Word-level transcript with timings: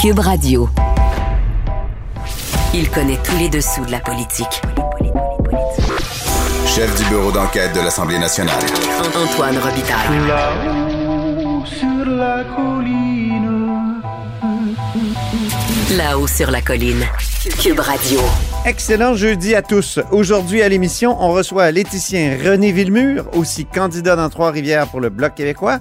Cube 0.00 0.20
Radio. 0.20 0.66
Il 2.72 2.88
connaît 2.88 3.18
tous 3.22 3.36
les 3.36 3.50
dessous 3.50 3.84
de 3.84 3.90
la 3.90 4.00
politique. 4.00 4.62
Chef 6.66 6.96
du 6.96 7.04
bureau 7.10 7.30
d'enquête 7.30 7.74
de 7.74 7.80
l'Assemblée 7.80 8.18
nationale. 8.18 8.62
Antoine 9.14 9.58
Robitaille. 9.58 10.26
Là-haut 10.26 11.66
sur 11.66 12.06
la 12.06 12.44
colline. 12.44 13.90
Là-haut 15.98 16.26
sur 16.26 16.50
la 16.50 16.62
colline. 16.62 17.04
Cube 17.62 17.80
Radio. 17.80 18.20
Excellent 18.64 19.12
jeudi 19.12 19.54
à 19.54 19.60
tous. 19.60 19.98
Aujourd'hui 20.12 20.62
à 20.62 20.70
l'émission, 20.70 21.14
on 21.20 21.32
reçoit 21.32 21.70
l'éthicien 21.72 22.38
René 22.42 22.72
Villemur, 22.72 23.26
aussi 23.34 23.66
candidat 23.66 24.16
dans 24.16 24.30
Trois-Rivières 24.30 24.88
pour 24.88 25.00
le 25.00 25.10
Bloc 25.10 25.34
québécois. 25.34 25.80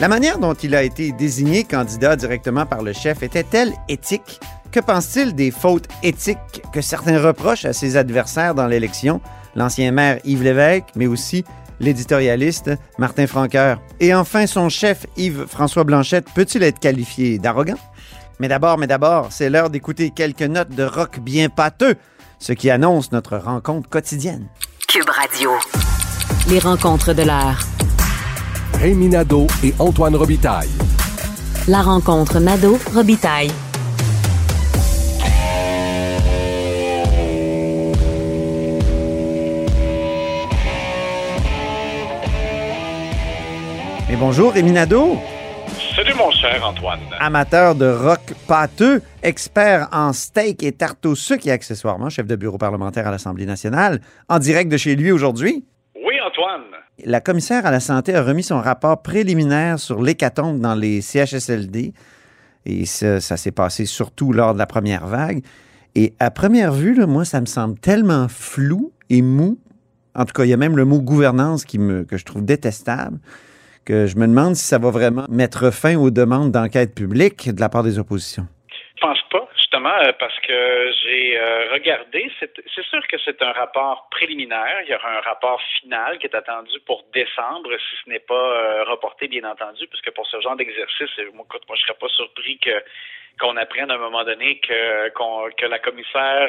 La 0.00 0.06
manière 0.06 0.38
dont 0.38 0.54
il 0.54 0.76
a 0.76 0.84
été 0.84 1.10
désigné 1.10 1.64
candidat 1.64 2.14
directement 2.14 2.66
par 2.66 2.82
le 2.82 2.92
chef 2.92 3.24
était-elle 3.24 3.72
éthique? 3.88 4.38
Que 4.70 4.78
pense-t-il 4.78 5.34
des 5.34 5.50
fautes 5.50 5.88
éthiques 6.04 6.62
que 6.72 6.80
certains 6.80 7.20
reprochent 7.20 7.64
à 7.64 7.72
ses 7.72 7.96
adversaires 7.96 8.54
dans 8.54 8.68
l'élection? 8.68 9.20
L'ancien 9.56 9.90
maire 9.90 10.20
Yves 10.24 10.44
Lévesque, 10.44 10.84
mais 10.94 11.08
aussi 11.08 11.44
l'éditorialiste 11.80 12.70
Martin 12.96 13.26
Franqueur. 13.26 13.80
Et 13.98 14.14
enfin, 14.14 14.46
son 14.46 14.68
chef 14.68 15.04
Yves-François 15.16 15.82
Blanchette 15.82 16.26
peut-il 16.32 16.62
être 16.62 16.78
qualifié 16.78 17.38
d'arrogant? 17.38 17.78
Mais 18.38 18.46
d'abord, 18.46 18.78
mais 18.78 18.86
d'abord, 18.86 19.28
c'est 19.30 19.50
l'heure 19.50 19.68
d'écouter 19.68 20.10
quelques 20.10 20.42
notes 20.42 20.70
de 20.70 20.84
rock 20.84 21.18
bien 21.18 21.48
pâteux, 21.48 21.96
ce 22.38 22.52
qui 22.52 22.70
annonce 22.70 23.10
notre 23.10 23.36
rencontre 23.36 23.88
quotidienne. 23.88 24.46
Cube 24.86 25.08
Radio. 25.08 25.50
Les 26.48 26.60
rencontres 26.60 27.14
de 27.14 27.22
l'heure. 27.24 27.58
Rémi 28.80 29.08
Nadeau 29.08 29.46
et 29.64 29.74
Antoine 29.80 30.14
Robitaille. 30.14 30.68
La 31.66 31.82
rencontre 31.82 32.38
Nadeau-Robitaille. 32.38 33.50
Mais 44.08 44.16
bonjour, 44.16 44.52
Rémi 44.52 44.72
Nadeau, 44.72 45.18
Salut 45.94 46.14
mon 46.14 46.30
cher 46.30 46.64
Antoine. 46.64 47.00
amateur 47.18 47.74
de 47.74 47.90
rock 47.90 48.20
pâteux, 48.46 49.02
expert 49.22 49.88
en 49.92 50.12
steak 50.12 50.62
et 50.62 50.72
tarte 50.72 51.04
au 51.06 51.14
sucre 51.14 51.46
et 51.48 51.50
accessoirement 51.50 52.08
chef 52.08 52.26
de 52.26 52.36
bureau 52.36 52.56
parlementaire 52.56 53.06
à 53.06 53.10
l'Assemblée 53.10 53.46
nationale, 53.46 54.00
en 54.28 54.38
direct 54.38 54.70
de 54.70 54.76
chez 54.76 54.94
lui 54.94 55.10
aujourd'hui. 55.10 55.64
Oui 55.96 56.14
Antoine. 56.24 56.67
La 57.04 57.20
commissaire 57.20 57.64
à 57.64 57.70
la 57.70 57.80
santé 57.80 58.14
a 58.14 58.22
remis 58.22 58.42
son 58.42 58.60
rapport 58.60 59.02
préliminaire 59.02 59.78
sur 59.78 60.02
l'hécatombe 60.02 60.58
dans 60.58 60.74
les 60.74 61.00
CHSLD. 61.00 61.92
Et 62.66 62.86
ça, 62.86 63.20
s'est 63.20 63.52
passé 63.52 63.86
surtout 63.86 64.32
lors 64.32 64.52
de 64.52 64.58
la 64.58 64.66
première 64.66 65.06
vague. 65.06 65.42
Et 65.94 66.14
à 66.18 66.30
première 66.30 66.72
vue, 66.72 67.06
moi, 67.06 67.24
ça 67.24 67.40
me 67.40 67.46
semble 67.46 67.78
tellement 67.78 68.26
flou 68.28 68.92
et 69.10 69.22
mou. 69.22 69.58
En 70.14 70.24
tout 70.24 70.32
cas, 70.32 70.44
il 70.44 70.48
y 70.48 70.52
a 70.52 70.56
même 70.56 70.76
le 70.76 70.84
mot 70.84 71.00
gouvernance 71.00 71.64
qui 71.64 71.78
que 71.78 72.16
je 72.16 72.24
trouve 72.24 72.44
détestable, 72.44 73.18
que 73.84 74.06
je 74.06 74.16
me 74.16 74.26
demande 74.26 74.56
si 74.56 74.64
ça 74.64 74.78
va 74.78 74.90
vraiment 74.90 75.26
mettre 75.30 75.70
fin 75.70 75.96
aux 75.96 76.10
demandes 76.10 76.50
d'enquête 76.50 76.94
publique 76.94 77.54
de 77.54 77.60
la 77.60 77.68
part 77.68 77.84
des 77.84 77.98
oppositions. 77.98 78.48
Justement, 79.78 80.02
euh, 80.02 80.12
parce 80.18 80.38
que 80.40 80.92
j'ai 81.02 81.38
euh, 81.38 81.72
regardé. 81.72 82.30
C'est 82.40 82.84
sûr 82.84 83.06
que 83.06 83.16
c'est 83.24 83.40
un 83.42 83.52
rapport 83.52 84.08
préliminaire. 84.10 84.80
Il 84.84 84.90
y 84.90 84.94
aura 84.94 85.18
un 85.18 85.20
rapport 85.20 85.60
final 85.80 86.18
qui 86.18 86.26
est 86.26 86.34
attendu 86.34 86.80
pour 86.86 87.04
décembre, 87.14 87.70
si 87.78 87.96
ce 88.04 88.10
n'est 88.10 88.18
pas 88.18 88.34
euh, 88.34 88.84
reporté, 88.84 89.28
bien 89.28 89.44
entendu, 89.44 89.86
puisque 89.86 90.10
pour 90.12 90.26
ce 90.26 90.40
genre 90.40 90.56
d'exercice, 90.56 91.10
moi, 91.34 91.44
écoute, 91.48 91.62
moi, 91.68 91.76
je 91.76 91.82
serais 91.82 91.98
pas 91.98 92.08
surpris 92.08 92.58
que 92.58 92.82
qu'on 93.40 93.56
apprenne 93.56 93.88
à 93.88 93.94
un 93.94 93.98
moment 93.98 94.24
donné 94.24 94.58
que 94.58 95.10
que 95.10 95.66
la 95.66 95.78
commissaire 95.78 96.48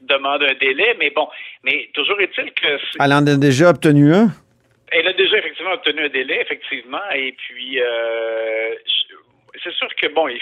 demande 0.00 0.42
un 0.42 0.54
délai. 0.54 0.94
Mais 0.98 1.08
bon, 1.10 1.28
mais 1.62 1.88
toujours 1.94 2.20
est-il 2.20 2.52
que 2.52 2.78
Elle 3.00 3.12
en 3.14 3.26
a 3.26 3.36
déjà 3.36 3.70
obtenu 3.70 4.12
un? 4.12 4.28
Elle 4.88 5.08
a 5.08 5.14
déjà 5.14 5.38
effectivement 5.38 5.72
obtenu 5.72 6.04
un 6.04 6.08
délai, 6.10 6.42
effectivement, 6.42 7.10
et 7.14 7.32
puis 7.32 7.80
euh, 7.80 8.74
c'est 9.64 9.72
sûr 9.72 9.88
que 9.96 10.08
bon, 10.08 10.28
il, 10.28 10.40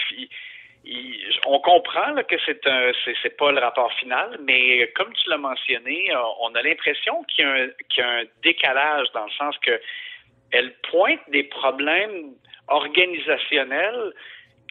on 1.45 1.59
comprend 1.59 2.11
là, 2.11 2.23
que 2.23 2.35
c'est 2.45 2.65
un, 2.67 2.91
c'est, 3.21 3.37
pas 3.37 3.51
le 3.51 3.59
rapport 3.59 3.91
final, 3.93 4.39
mais 4.43 4.91
comme 4.95 5.11
tu 5.13 5.29
l'as 5.29 5.37
mentionné, 5.37 6.11
euh, 6.11 6.19
on 6.41 6.53
a 6.55 6.61
l'impression 6.61 7.23
qu'il 7.23 7.45
y 7.45 7.47
a 7.47 7.51
un, 7.51 7.67
qu'il 7.89 8.03
y 8.03 8.07
a 8.07 8.09
un 8.09 8.23
décalage 8.43 9.07
dans 9.13 9.25
le 9.25 9.31
sens 9.31 9.57
que 9.59 9.79
elle 10.51 10.73
pointe 10.91 11.21
des 11.29 11.43
problèmes 11.43 12.33
organisationnels 12.67 14.13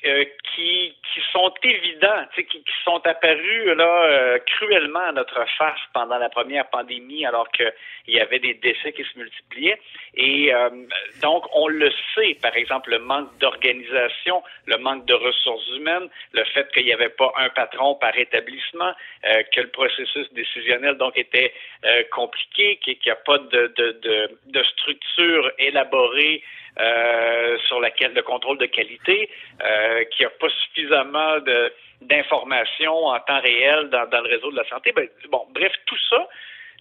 euh, 0.04 0.24
qui, 0.54 0.94
qui 1.12 1.20
sont 1.32 1.52
évidents, 1.62 2.24
qui, 2.34 2.44
qui 2.44 2.62
sont 2.84 3.00
apparus 3.06 3.66
là 3.76 4.04
euh, 4.04 4.38
cruellement 4.46 5.06
à 5.08 5.12
notre 5.12 5.44
face 5.56 5.80
pendant 5.92 6.18
la 6.18 6.28
première 6.28 6.68
pandémie, 6.68 7.24
alors 7.24 7.48
qu'il 7.50 7.72
y 8.08 8.20
avait 8.20 8.38
des 8.38 8.54
décès 8.54 8.92
qui 8.92 9.04
se 9.04 9.18
multipliaient. 9.18 9.80
Et 10.14 10.54
euh, 10.54 10.70
donc, 11.22 11.44
on 11.54 11.68
le 11.68 11.90
sait, 12.14 12.36
par 12.42 12.54
exemple, 12.56 12.90
le 12.90 12.98
manque 12.98 13.36
d'organisation, 13.38 14.42
le 14.66 14.76
manque 14.78 15.06
de 15.06 15.14
ressources 15.14 15.68
humaines, 15.76 16.08
le 16.32 16.44
fait 16.44 16.70
qu'il 16.72 16.84
n'y 16.84 16.92
avait 16.92 17.08
pas 17.08 17.32
un 17.36 17.48
patron 17.48 17.94
par 17.94 18.16
établissement, 18.18 18.92
euh, 19.26 19.42
que 19.52 19.60
le 19.62 19.68
processus 19.68 20.32
décisionnel 20.32 20.96
donc 20.96 21.16
était 21.16 21.52
euh, 21.84 22.02
compliqué, 22.12 22.76
qu'il 22.82 22.98
n'y 23.04 23.12
a 23.12 23.16
pas 23.16 23.38
de, 23.38 23.72
de, 23.76 23.92
de, 24.02 24.38
de 24.46 24.62
structure 24.62 25.50
élaborée 25.58 26.42
euh, 26.80 27.58
sur 27.68 27.80
laquelle 27.80 28.12
le 28.14 28.22
contrôle 28.22 28.58
de 28.58 28.66
qualité, 28.66 29.30
euh, 29.62 30.04
qu'il 30.10 30.26
n'y 30.26 30.32
a 30.32 30.34
pas 30.38 30.48
suffisamment 30.48 31.38
de 31.40 31.72
d'informations 32.00 33.06
en 33.06 33.18
temps 33.20 33.40
réel 33.40 33.88
dans, 33.88 34.06
dans 34.06 34.20
le 34.20 34.28
réseau 34.28 34.50
de 34.50 34.56
la 34.56 34.68
santé. 34.68 34.92
Ben, 34.92 35.08
bon, 35.30 35.46
bref, 35.50 35.72
tout 35.86 35.96
ça, 36.10 36.28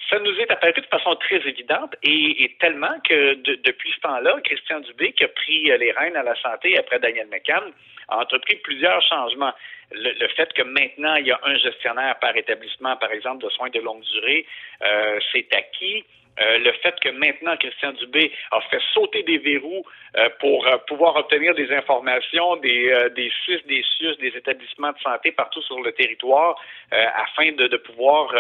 ça 0.10 0.20
nous 0.20 0.36
est 0.38 0.52
apparu 0.52 0.74
de 0.74 0.86
façon 0.88 1.16
très 1.16 1.38
évidente 1.48 1.96
et, 2.04 2.44
et 2.44 2.58
tellement 2.60 3.00
que 3.08 3.36
de- 3.36 3.56
depuis 3.64 3.92
ce 3.96 4.00
temps-là, 4.02 4.36
Christian 4.44 4.82
Dubé, 4.82 5.14
qui 5.14 5.24
a 5.24 5.30
pris 5.30 5.64
les 5.78 5.92
rênes 5.92 6.18
à 6.18 6.24
la 6.24 6.36
santé 6.42 6.78
après 6.78 7.00
Daniel 7.00 7.28
McCann, 7.28 7.72
a 8.10 8.18
entrepris 8.20 8.58
plusieurs 8.58 9.02
changements. 9.04 9.54
Le, 9.92 10.12
le 10.20 10.28
fait 10.30 10.52
que 10.54 10.64
maintenant, 10.64 11.16
il 11.16 11.28
y 11.28 11.32
a 11.32 11.40
un 11.44 11.56
gestionnaire 11.58 12.20
par 12.20 12.36
établissement, 12.36 12.98
par 12.98 13.12
exemple, 13.12 13.46
de 13.46 13.50
soins 13.52 13.70
de 13.70 13.80
longue 13.80 14.04
durée, 14.04 14.46
euh, 14.86 15.20
c'est 15.32 15.48
acquis. 15.56 16.04
Euh, 16.42 16.58
le 16.60 16.72
fait 16.74 16.96
que 17.00 17.10
maintenant 17.10 17.56
Christian 17.58 17.92
Dubé 17.94 18.32
a 18.52 18.60
fait 18.62 18.82
sauter 18.94 19.22
des 19.24 19.38
verrous 19.38 19.86
euh, 20.18 20.30
pour 20.40 20.66
euh, 20.66 20.78
pouvoir 20.88 21.16
obtenir 21.16 21.54
des 21.54 21.72
informations 21.72 22.56
des, 22.58 22.92
des 23.16 23.32
des 23.68 23.84
CIUS, 23.98 24.18
des 24.18 24.36
établissements 24.36 24.92
de 24.92 25.00
santé 25.00 25.32
partout 25.32 25.62
sur 25.62 25.80
le 25.82 25.92
territoire 25.92 26.60
afin 26.92 27.52
de, 27.52 27.78
pouvoir 27.78 28.34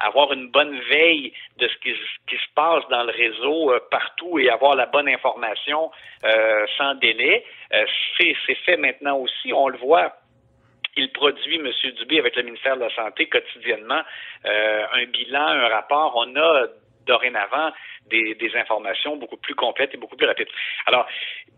avoir 0.00 0.32
une 0.32 0.50
bonne 0.50 0.78
veille 0.90 1.32
de 1.58 1.68
ce 1.68 1.76
qui, 1.78 1.90
se 1.92 2.54
passe 2.54 2.86
dans 2.88 3.04
le 3.04 3.12
réseau 3.12 3.72
partout 3.90 4.38
et 4.38 4.48
avoir 4.50 4.74
la 4.76 4.86
bonne 4.86 5.08
information 5.08 5.90
sans 6.76 6.94
délai. 6.94 7.44
C'est 8.18 8.54
fait 8.64 8.76
maintenant 8.76 9.18
aussi. 9.18 9.52
On 9.52 9.68
le 9.68 9.78
voit 9.78 10.12
il 10.98 11.12
produit, 11.12 11.56
M. 11.56 11.70
Dubé, 11.98 12.18
avec 12.18 12.36
le 12.36 12.44
ministère 12.44 12.76
de 12.76 12.82
la 12.82 12.94
Santé 12.94 13.26
quotidiennement, 13.26 14.00
un 14.44 15.04
bilan, 15.12 15.46
un 15.46 15.68
rapport. 15.68 16.14
On 16.16 16.36
a 16.36 16.66
dorénavant 17.06 17.72
des, 18.10 18.50
informations 18.54 19.16
beaucoup 19.16 19.36
plus 19.36 19.54
complètes 19.54 19.94
et 19.94 19.96
beaucoup 19.96 20.16
plus 20.16 20.26
rapides. 20.26 20.48
Alors, 20.86 21.06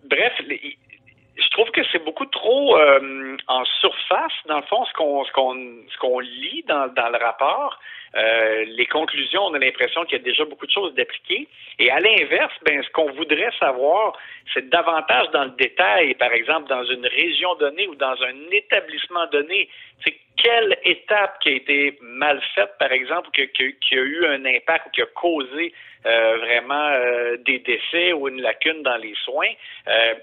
bref, 0.04 0.32
je 0.40 1.48
trouve 1.50 1.70
que 1.70 1.82
c'est 1.92 2.04
beaucoup 2.04 2.26
trop 2.26 2.76
euh, 2.76 3.36
en 3.46 3.64
surface, 3.80 4.32
dans 4.46 4.56
le 4.58 4.64
fond, 4.64 4.84
ce 4.84 5.98
qu'on 5.98 6.18
lit 6.20 6.64
dans, 6.66 6.92
dans 6.94 7.08
le 7.08 7.18
rapport. 7.18 7.78
Euh, 8.16 8.64
les 8.66 8.86
conclusions, 8.86 9.42
on 9.44 9.54
a 9.54 9.58
l'impression 9.58 10.04
qu'il 10.04 10.18
y 10.18 10.20
a 10.20 10.24
déjà 10.24 10.44
beaucoup 10.44 10.66
de 10.66 10.72
choses 10.72 10.94
d'appliquer. 10.94 11.46
Et 11.78 11.90
à 11.90 12.00
l'inverse, 12.00 12.54
ben, 12.64 12.82
ce 12.82 12.90
qu'on 12.90 13.10
voudrait 13.12 13.52
savoir, 13.58 14.16
c'est 14.54 14.68
davantage 14.68 15.30
dans 15.30 15.44
le 15.44 15.50
détail, 15.50 16.14
par 16.14 16.32
exemple, 16.32 16.68
dans 16.68 16.84
une 16.84 17.06
région 17.06 17.54
donnée 17.56 17.86
ou 17.86 17.94
dans 17.94 18.16
un 18.22 18.50
établissement 18.50 19.26
donné, 19.26 19.68
c'est 20.04 20.16
quelle 20.42 20.78
étape 20.84 21.40
qui 21.40 21.48
a 21.48 21.52
été 21.52 21.98
mal 22.00 22.40
faite, 22.54 22.70
par 22.78 22.92
exemple, 22.92 23.28
que- 23.32 23.42
qui 23.42 23.94
a 23.94 24.00
eu 24.00 24.24
un 24.26 24.44
impact 24.44 24.86
ou 24.86 24.90
qui 24.90 25.02
a 25.02 25.06
causé 25.06 25.74
euh, 26.06 26.36
vraiment 26.36 26.90
euh, 26.92 27.36
des 27.38 27.58
décès 27.58 28.12
ou 28.12 28.28
une 28.28 28.40
lacune 28.40 28.84
dans 28.84 28.96
les 28.98 29.14
soins 29.24 29.50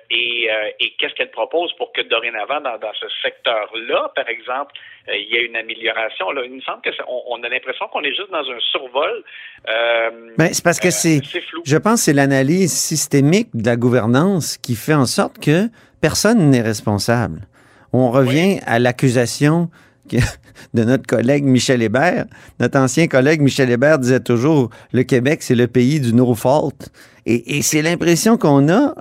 et, 0.09 0.49
qu'est-ce 0.97 1.13
qu'elle 1.15 1.31
propose 1.31 1.73
pour 1.73 1.91
que 1.91 2.01
dorénavant, 2.01 2.61
dans, 2.61 2.93
ce 2.93 3.07
secteur-là, 3.21 4.11
par 4.15 4.29
exemple, 4.29 4.73
il 5.13 5.23
y 5.23 5.35
ait 5.35 5.45
une 5.45 5.57
amélioration? 5.57 6.31
Là, 6.31 6.43
il 6.45 6.51
me 6.51 6.61
semble 6.61 6.81
que 6.81 6.93
ça- 6.93 7.03
on, 7.09 7.23
on 7.27 7.43
a 7.43 7.49
l'impression 7.49 7.75
qu'on 7.92 8.01
est 8.01 8.13
juste 8.13 8.31
dans 8.31 8.39
un 8.39 8.60
survol. 8.72 9.24
Euh, 9.68 10.10
Ben, 10.38 10.50
c'est 10.51 10.63
parce 10.63 10.80
que 10.80 10.88
euh, 10.88 10.92
c'est, 10.92 11.22
flou. 11.22 11.62
je 11.66 11.77
pense, 11.77 12.01
que 12.01 12.06
c'est 12.06 12.13
l'analyse 12.13 12.74
systémique 12.74 13.50
de 13.54 13.66
la 13.66 13.75
gouvernance 13.75 14.57
qui 14.57 14.75
fait 14.75 14.94
en 14.94 15.06
sorte 15.06 15.39
que 15.39 15.69
personne 16.01 16.50
n'est 16.50 16.62
responsable. 16.62 17.48
On 17.94 18.12
revient 18.12 18.60
à 18.66 18.80
l'accusation 18.80 19.69
de 20.74 20.83
notre 20.83 21.06
collègue 21.07 21.45
Michel 21.45 21.81
Hébert. 21.81 22.25
Notre 22.60 22.80
ancien 22.80 23.07
collègue 23.07 23.42
Michel 23.42 23.69
Hébert 23.72 24.00
disait 24.00 24.19
toujours 24.19 24.69
le 24.92 25.04
Québec, 25.04 25.42
c'est 25.42 25.56
le 25.56 25.68
pays 25.68 26.00
du 26.00 26.13
no 26.13 26.36
fault. 26.36 26.89
Et, 27.25 27.57
et 27.57 27.62
c'est 27.62 27.81
l'impression 27.81 28.38
qu'on 28.38 28.69
a 28.69 28.94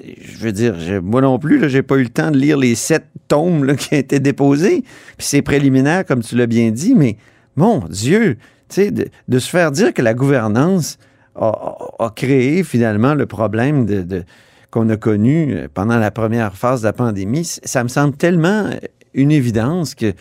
je 0.00 0.38
veux 0.38 0.52
dire, 0.52 0.74
moi 1.02 1.20
non 1.20 1.38
plus, 1.38 1.58
là, 1.58 1.68
j'ai 1.68 1.82
pas 1.82 1.96
eu 1.96 2.04
le 2.04 2.08
temps 2.08 2.30
de 2.30 2.38
lire 2.38 2.56
les 2.56 2.74
sept 2.74 3.04
tomes 3.28 3.64
là, 3.64 3.74
qui 3.76 3.94
ont 3.94 3.98
été 3.98 4.20
déposés. 4.20 4.82
Puis 5.16 5.26
c'est 5.26 5.42
préliminaire, 5.42 6.04
comme 6.04 6.22
tu 6.22 6.36
l'as 6.36 6.46
bien 6.46 6.70
dit, 6.70 6.94
mais 6.94 7.16
mon 7.56 7.78
Dieu, 7.80 8.36
tu 8.68 8.74
sais, 8.76 8.90
de, 8.90 9.06
de 9.28 9.38
se 9.38 9.50
faire 9.50 9.70
dire 9.70 9.92
que 9.94 10.02
la 10.02 10.14
gouvernance 10.14 10.98
a, 11.36 11.48
a- 11.48 12.04
a 12.06 12.10
créé 12.10 12.64
finalement 12.64 13.14
le 13.14 13.26
problème 13.26 13.86
de, 13.86 14.02
de- 14.02 14.24
qu'on 14.70 14.88
a 14.88 14.96
connu 14.96 15.54
euh, 15.54 15.68
pendant 15.72 15.98
la 15.98 16.10
première 16.10 16.54
phase 16.54 16.80
de 16.82 16.86
la 16.86 16.92
pandémie, 16.92 17.44
ça 17.44 17.82
me 17.82 17.88
semble 17.88 18.16
tellement 18.16 18.66
euh, 18.66 18.76
une 19.14 19.30
évidence 19.30 19.94
que 19.94 20.12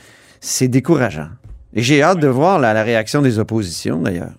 c'est 0.41 0.67
décourageant. 0.67 1.29
Et 1.73 1.81
j'ai 1.81 2.01
hâte 2.03 2.19
de 2.19 2.27
voir 2.27 2.59
la, 2.59 2.73
la 2.73 2.83
réaction 2.83 3.21
des 3.21 3.39
oppositions, 3.39 4.01
d'ailleurs. 4.01 4.33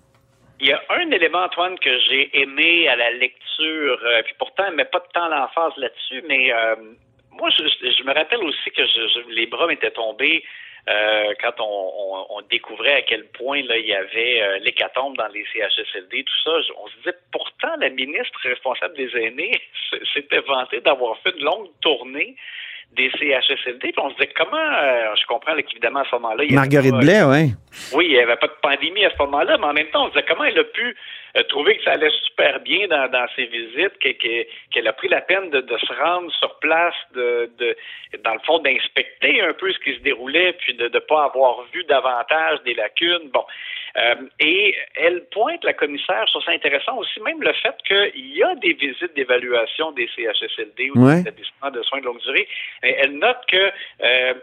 Il 0.59 0.67
y 0.67 0.71
a 0.71 0.79
un 0.89 1.09
élément, 1.11 1.43
Antoine, 1.45 1.75
que 1.79 1.89
j'ai 2.09 2.29
aimé 2.41 2.87
à 2.87 2.95
la 2.95 3.11
lecture, 3.11 3.97
euh, 4.05 4.21
puis 4.23 4.35
pourtant, 4.37 4.63
elle 4.69 4.75
met 4.75 4.85
pas 4.85 4.99
de 4.99 5.11
temps 5.13 5.27
l'emphase 5.29 5.73
là-dessus, 5.77 6.23
mais 6.29 6.53
euh, 6.53 6.75
moi, 7.31 7.49
je, 7.49 7.63
je 7.63 8.03
me 8.03 8.13
rappelle 8.13 8.39
aussi 8.43 8.69
que 8.75 8.83
je, 8.85 9.01
je- 9.13 9.33
les 9.35 9.47
bras 9.47 9.65
m'étaient 9.67 9.91
tombés 9.91 10.43
euh, 10.89 11.33
quand 11.41 11.53
on, 11.59 11.63
on- 11.63 12.25
on 12.37 12.41
découvrait 12.49 12.95
à 12.95 13.01
quel 13.03 13.25
point 13.29 13.61
là, 13.63 13.77
il 13.77 13.85
y 13.85 13.93
avait 13.93 14.41
euh, 14.41 14.57
l'hécatombe 14.59 15.15
dans 15.17 15.27
les 15.27 15.45
CHSLD, 15.53 16.23
tout 16.23 16.43
ça. 16.43 16.51
On 16.83 16.87
se 16.87 16.95
disait, 16.97 17.15
pourtant, 17.31 17.73
la 17.79 17.89
ministre 17.89 18.37
responsable 18.43 18.95
des 18.97 19.09
aînés 19.17 19.51
s'était 20.13 20.39
vantée 20.41 20.81
d'avoir 20.81 21.17
fait 21.19 21.33
une 21.37 21.43
longue 21.45 21.69
tournée 21.81 22.35
des 22.91 23.09
CHSLD, 23.17 23.79
puis 23.91 23.93
on 23.97 24.09
se 24.11 24.15
disait, 24.15 24.31
comment, 24.35 24.57
euh, 24.57 25.15
je 25.19 25.25
comprends 25.25 25.55
qu'évidemment, 25.55 26.01
à 26.01 26.05
ce 26.05 26.15
moment-là, 26.15 26.43
il 26.43 26.51
y 26.51 26.57
avait 26.57 26.67
Marguerite 26.67 26.91
pas- 26.91 26.99
Blais, 26.99 27.23
oui. 27.23 27.53
oui, 27.95 28.05
il 28.05 28.11
n'y 28.11 28.19
avait 28.19 28.35
pas 28.35 28.47
de 28.47 28.53
pandémie 28.61 29.03
à 29.05 29.09
ce 29.09 29.17
moment-là, 29.17 29.57
mais 29.57 29.65
en 29.65 29.73
même 29.73 29.87
temps, 29.89 30.03
on 30.03 30.07
se 30.09 30.13
disait 30.13 30.25
comment 30.27 30.43
elle 30.43 30.59
a 30.59 30.63
pu 30.63 30.95
euh, 31.37 31.43
trouver 31.43 31.77
que 31.77 31.83
ça 31.83 31.91
allait 31.93 32.11
super 32.25 32.59
bien 32.59 32.87
dans, 32.87 33.07
dans 33.09 33.25
ses 33.35 33.45
visites, 33.45 33.97
que- 33.99 34.11
que- 34.11 34.47
qu'elle 34.71 34.87
a 34.87 34.93
pris 34.93 35.07
la 35.09 35.21
peine 35.21 35.49
de, 35.49 35.61
de 35.61 35.77
se 35.77 35.93
rendre 35.93 36.31
sur 36.33 36.59
place, 36.59 36.93
de, 37.15 37.49
de 37.57 37.75
dans 38.23 38.33
le 38.33 38.39
fond, 38.45 38.59
d'inspecter 38.59 39.41
un 39.41 39.53
peu 39.53 39.71
ce 39.71 39.79
qui 39.79 39.93
se 39.95 39.99
déroulait, 40.01 40.53
puis 40.53 40.73
de 40.75 40.87
ne 40.87 40.99
pas 40.99 41.23
avoir 41.25 41.63
vu 41.73 41.83
davantage 41.85 42.61
des 42.63 42.73
lacunes. 42.75 43.29
Bon. 43.33 43.43
Euh, 43.97 44.15
et 44.39 44.75
elle 44.95 45.25
pointe, 45.31 45.63
la 45.63 45.73
commissaire, 45.73 46.25
trouve 46.25 46.43
ça 46.43 46.51
intéressant 46.51 46.97
aussi, 46.97 47.19
même 47.21 47.41
le 47.41 47.53
fait 47.53 47.75
qu'il 47.87 48.35
y 48.35 48.41
a 48.43 48.55
des 48.55 48.73
visites 48.73 49.13
d'évaluation 49.15 49.91
des 49.91 50.09
CHSLD 50.15 50.89
ou 50.95 51.05
Ouais. 51.05 51.15
des 51.15 51.21
établissements 51.21 51.69
de 51.71 51.81
soins 51.83 51.99
de 51.99 52.05
longue 52.05 52.21
durée. 52.21 52.47
Elle 52.81 53.17
note 53.19 53.37
que 53.47 53.71
euh, 54.03 54.33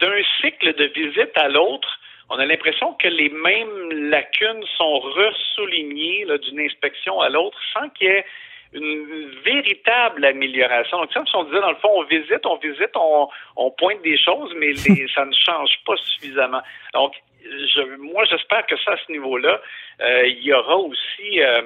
d'un 0.00 0.22
cycle 0.40 0.72
de 0.74 0.84
visite 0.86 1.36
à 1.36 1.48
l'autre, 1.48 1.99
on 2.30 2.38
a 2.38 2.46
l'impression 2.46 2.94
que 2.94 3.08
les 3.08 3.28
mêmes 3.28 4.08
lacunes 4.10 4.64
sont 4.76 4.98
ressoulignées 5.00 6.24
là, 6.26 6.38
d'une 6.38 6.60
inspection 6.60 7.20
à 7.20 7.28
l'autre 7.28 7.58
sans 7.74 7.88
qu'il 7.90 8.06
y 8.08 8.10
ait 8.10 8.24
une 8.72 9.30
véritable 9.44 10.24
amélioration. 10.24 10.98
Donc, 11.00 11.12
comme 11.12 11.26
si 11.26 11.34
on 11.34 11.42
disait, 11.44 11.60
dans 11.60 11.70
le 11.70 11.76
fond, 11.76 11.90
on 11.92 12.04
visite, 12.04 12.46
on 12.46 12.56
visite, 12.56 12.90
on, 12.94 13.28
on 13.56 13.70
pointe 13.72 14.00
des 14.02 14.16
choses, 14.16 14.54
mais 14.58 14.68
les- 14.86 15.08
ça 15.12 15.24
ne 15.24 15.32
change 15.34 15.72
pas 15.84 15.96
suffisamment. 15.96 16.62
Donc, 16.94 17.14
je, 17.42 17.96
moi, 17.96 18.24
j'espère 18.26 18.64
que 18.66 18.76
ça, 18.76 18.92
à 18.92 18.96
ce 19.04 19.10
niveau-là, 19.10 19.60
euh, 20.02 20.26
il 20.28 20.42
y 20.44 20.52
aura 20.52 20.76
aussi 20.76 21.42
euh, 21.42 21.62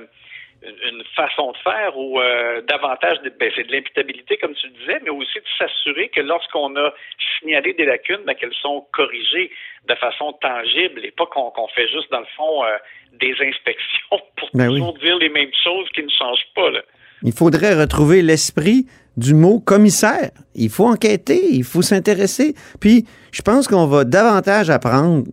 une 0.64 1.02
façon 1.16 1.52
de 1.52 1.56
faire 1.58 1.96
où 1.96 2.20
euh, 2.20 2.60
davantage, 2.62 3.20
de, 3.22 3.30
ben, 3.38 3.50
c'est 3.54 3.66
de 3.66 3.72
l'imputabilité, 3.72 4.36
comme 4.38 4.54
tu 4.54 4.66
le 4.68 4.72
disais, 4.74 5.00
mais 5.04 5.10
aussi 5.10 5.38
de 5.38 5.44
s'assurer 5.58 6.08
que 6.08 6.20
lorsqu'on 6.20 6.74
a 6.76 6.92
signalé 7.38 7.72
des 7.74 7.84
lacunes, 7.84 8.22
ben, 8.26 8.34
qu'elles 8.34 8.54
sont 8.60 8.86
corrigées 8.92 9.50
de 9.88 9.94
façon 9.96 10.32
tangible 10.40 11.04
et 11.04 11.10
pas 11.10 11.26
qu'on 11.26 11.68
fait 11.74 11.88
juste, 11.88 12.10
dans 12.10 12.20
le 12.20 12.32
fond, 12.36 12.64
euh, 12.64 12.76
des 13.20 13.34
inspections 13.40 14.18
pour 14.36 14.48
Ben 14.54 14.68
oui. 14.68 14.78
toujours 14.78 14.98
dire 14.98 15.18
les 15.18 15.28
mêmes 15.28 15.52
choses 15.62 15.88
qui 15.94 16.02
ne 16.02 16.10
changent 16.10 16.48
pas. 16.54 16.70
Là. 16.70 16.82
Il 17.22 17.32
faudrait 17.32 17.74
retrouver 17.74 18.22
l'esprit 18.22 18.86
du 19.16 19.34
mot 19.34 19.60
commissaire. 19.60 20.30
Il 20.54 20.70
faut 20.70 20.86
enquêter, 20.86 21.40
il 21.52 21.64
faut 21.64 21.82
s'intéresser. 21.82 22.54
Puis, 22.80 23.04
je 23.32 23.42
pense 23.42 23.68
qu'on 23.68 23.86
va 23.86 24.04
davantage 24.04 24.70
apprendre, 24.70 25.24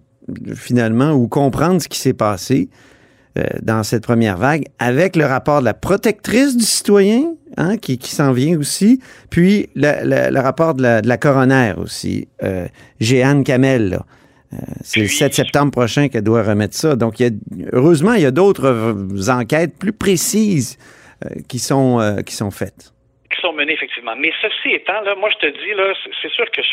finalement, 0.55 1.11
ou 1.11 1.27
comprendre 1.27 1.81
ce 1.81 1.89
qui 1.89 1.97
s'est 1.97 2.13
passé 2.13 2.69
euh, 3.37 3.43
dans 3.61 3.83
cette 3.83 4.03
première 4.03 4.37
vague 4.37 4.63
avec 4.79 5.15
le 5.15 5.25
rapport 5.25 5.59
de 5.61 5.65
la 5.65 5.73
protectrice 5.73 6.57
du 6.57 6.63
citoyen, 6.65 7.33
hein, 7.57 7.77
qui, 7.77 7.97
qui 7.97 8.11
s'en 8.11 8.33
vient 8.33 8.57
aussi, 8.57 8.99
puis 9.29 9.69
la- 9.75 10.03
la- 10.03 10.31
le 10.31 10.39
rapport 10.39 10.73
de 10.73 10.81
la, 10.83 11.01
de 11.01 11.07
la 11.07 11.17
coroner 11.17 11.73
aussi, 11.77 12.27
euh, 12.43 12.67
Jeanne 12.99 13.43
Kamel. 13.43 13.89
là. 13.91 14.05
Euh, 14.53 14.57
c'est 14.83 14.99
le 14.99 15.05
Puis- 15.05 15.15
7 15.15 15.33
septembre 15.33 15.71
prochain 15.71 16.09
qu'elle 16.09 16.23
doit 16.25 16.43
remettre 16.43 16.75
ça. 16.75 16.97
Donc, 16.97 17.21
il 17.21 17.23
y 17.23 17.29
a, 17.29 17.31
heureusement, 17.71 18.13
il 18.15 18.21
y 18.23 18.25
a 18.25 18.31
d'autres 18.31 18.65
euh, 18.65 19.29
enquêtes 19.31 19.77
plus 19.79 19.93
précises 19.93 20.77
euh, 21.25 21.29
qui, 21.47 21.57
sont, 21.59 22.01
euh, 22.01 22.21
qui 22.21 22.35
sont 22.35 22.51
faites. 22.51 22.91
qui 23.33 23.39
sont 23.39 23.53
menées 23.53 23.71
effectivement. 23.73 24.11
Mais 24.19 24.31
ceci 24.41 24.75
étant, 24.75 24.99
là, 25.05 25.15
moi 25.17 25.29
je 25.31 25.47
te 25.47 25.51
dis 25.53 25.73
là, 25.77 25.93
c'est- 26.03 26.11
c'est 26.21 26.31
sûr 26.31 26.43
que 26.51 26.61
je, 26.61 26.67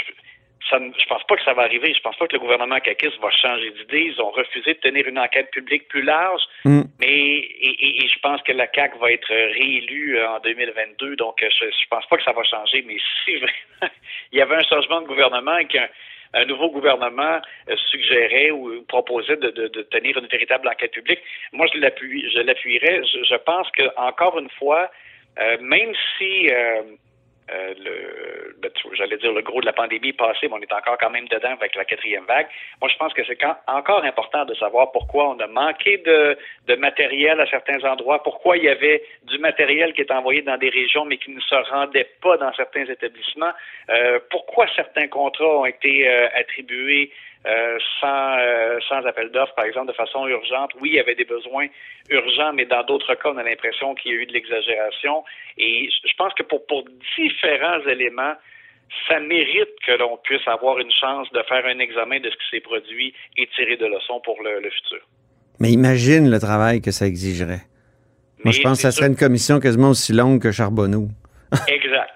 ça, 0.70 0.78
ne- 0.78 0.92
je 0.98 1.06
pense 1.06 1.22
pas 1.24 1.36
que 1.36 1.42
ça 1.44 1.52
va 1.54 1.62
arriver. 1.62 1.92
Je 1.94 2.00
pense 2.00 2.16
pas 2.16 2.26
que 2.26 2.32
le 2.34 2.38
gouvernement 2.40 2.78
caquiste 2.80 3.18
va 3.20 3.30
changer 3.30 3.70
d'idée. 3.70 4.12
Ils 4.12 4.20
ont 4.20 4.30
refusé 4.30 4.74
de 4.74 4.78
tenir 4.78 5.06
une 5.08 5.18
enquête 5.18 5.50
publique 5.50 5.88
plus 5.88 6.02
large. 6.02 6.42
Mm. 6.64 6.82
Mais 7.00 7.08
et, 7.08 7.76
et- 7.86 8.04
et 8.04 8.08
je 8.08 8.18
pense 8.20 8.42
que 8.42 8.52
la 8.52 8.66
CAC 8.66 8.96
va 8.98 9.10
être 9.12 9.28
réélue 9.28 10.18
euh, 10.18 10.28
en 10.30 10.40
2022. 10.40 11.16
Donc 11.16 11.42
euh, 11.42 11.48
je, 11.60 11.66
je 11.66 11.88
pense 11.90 12.06
pas 12.06 12.16
que 12.16 12.22
ça 12.24 12.32
va 12.32 12.42
changer. 12.44 12.82
Mais 12.86 12.96
si 13.24 13.36
vraiment 13.36 13.92
il 14.32 14.38
y 14.38 14.42
avait 14.42 14.56
un 14.56 14.62
changement 14.64 15.00
de 15.00 15.06
gouvernement 15.06 15.56
et 15.58 15.66
qu'un 15.66 15.88
un 16.34 16.44
nouveau 16.44 16.70
gouvernement 16.70 17.40
euh, 17.70 17.76
suggérait 17.90 18.50
ou 18.50 18.82
proposait 18.82 19.36
de, 19.38 19.48
de- 19.50 19.68
de 19.68 19.82
tenir 19.82 20.18
une 20.18 20.26
véritable 20.26 20.68
enquête 20.68 20.92
publique, 20.92 21.20
moi 21.52 21.66
je 21.72 21.78
l'appuie, 21.78 22.30
je 22.30 22.40
l'appuierais. 22.40 23.00
Je, 23.04 23.24
je 23.24 23.34
pense 23.36 23.70
que 23.70 23.84
encore 23.96 24.38
une 24.38 24.50
fois, 24.58 24.90
euh, 25.40 25.56
même 25.62 25.92
si 26.18 26.50
euh, 26.50 26.82
euh, 27.50 27.74
le, 27.78 28.56
ben, 28.60 28.70
j'allais 28.92 29.16
dire 29.16 29.32
le 29.32 29.42
gros 29.42 29.60
de 29.60 29.66
la 29.66 29.72
pandémie 29.72 30.08
est 30.08 30.12
passé, 30.12 30.48
mais 30.48 30.54
on 30.54 30.60
est 30.60 30.72
encore 30.72 30.98
quand 30.98 31.10
même 31.10 31.28
dedans 31.28 31.52
avec 31.52 31.74
la 31.74 31.84
quatrième 31.84 32.24
vague. 32.24 32.46
Moi, 32.80 32.90
je 32.90 32.96
pense 32.96 33.12
que 33.14 33.24
c'est 33.24 33.38
encore 33.66 34.04
important 34.04 34.44
de 34.44 34.54
savoir 34.54 34.92
pourquoi 34.92 35.30
on 35.30 35.38
a 35.40 35.46
manqué 35.46 35.98
de, 35.98 36.36
de 36.66 36.74
matériel 36.76 37.40
à 37.40 37.46
certains 37.46 37.82
endroits, 37.84 38.22
pourquoi 38.22 38.56
il 38.56 38.64
y 38.64 38.68
avait 38.68 39.02
du 39.24 39.38
matériel 39.38 39.92
qui 39.94 40.02
est 40.02 40.10
envoyé 40.10 40.42
dans 40.42 40.58
des 40.58 40.68
régions 40.68 41.04
mais 41.04 41.16
qui 41.16 41.30
ne 41.30 41.40
se 41.40 41.54
rendait 41.70 42.10
pas 42.22 42.36
dans 42.36 42.52
certains 42.54 42.84
établissements, 42.84 43.52
euh, 43.90 44.18
pourquoi 44.30 44.66
certains 44.76 45.08
contrats 45.08 45.58
ont 45.58 45.66
été 45.66 46.08
euh, 46.08 46.28
attribués 46.34 47.10
euh, 47.48 47.78
sans, 48.00 48.36
euh, 48.38 48.78
sans 48.88 49.06
appel 49.06 49.30
d'offres, 49.30 49.54
par 49.54 49.64
exemple, 49.64 49.88
de 49.88 49.96
façon 49.96 50.26
urgente. 50.26 50.72
Oui, 50.80 50.90
il 50.90 50.96
y 50.96 51.00
avait 51.00 51.14
des 51.14 51.24
besoins 51.24 51.66
urgents, 52.10 52.52
mais 52.52 52.66
dans 52.66 52.84
d'autres 52.84 53.14
cas, 53.14 53.30
on 53.30 53.38
a 53.38 53.42
l'impression 53.42 53.94
qu'il 53.94 54.12
y 54.12 54.14
a 54.14 54.18
eu 54.18 54.26
de 54.26 54.32
l'exagération. 54.32 55.24
Et 55.56 55.88
je 56.04 56.14
pense 56.18 56.34
que 56.34 56.42
pour, 56.42 56.66
pour 56.66 56.84
différents 57.16 57.80
éléments, 57.88 58.34
ça 59.08 59.18
mérite 59.20 59.70
que 59.86 59.92
l'on 59.92 60.18
puisse 60.18 60.46
avoir 60.46 60.78
une 60.78 60.90
chance 60.90 61.30
de 61.32 61.42
faire 61.48 61.64
un 61.66 61.78
examen 61.78 62.20
de 62.20 62.30
ce 62.30 62.36
qui 62.36 62.50
s'est 62.50 62.60
produit 62.60 63.14
et 63.36 63.46
tirer 63.56 63.76
de 63.76 63.86
leçons 63.86 64.20
pour 64.24 64.42
le, 64.42 64.60
le 64.60 64.70
futur. 64.70 65.00
Mais 65.60 65.70
imagine 65.70 66.30
le 66.30 66.38
travail 66.38 66.80
que 66.80 66.90
ça 66.90 67.06
exigerait. 67.06 67.62
Moi, 68.44 68.52
je 68.52 68.60
pense 68.60 68.78
que 68.78 68.82
ça 68.82 68.92
serait 68.92 69.08
une 69.08 69.16
commission 69.16 69.58
quasiment 69.58 69.90
aussi 69.90 70.12
longue 70.12 70.40
que 70.40 70.52
Charbonneau. 70.52 71.08
Exact. 71.68 72.10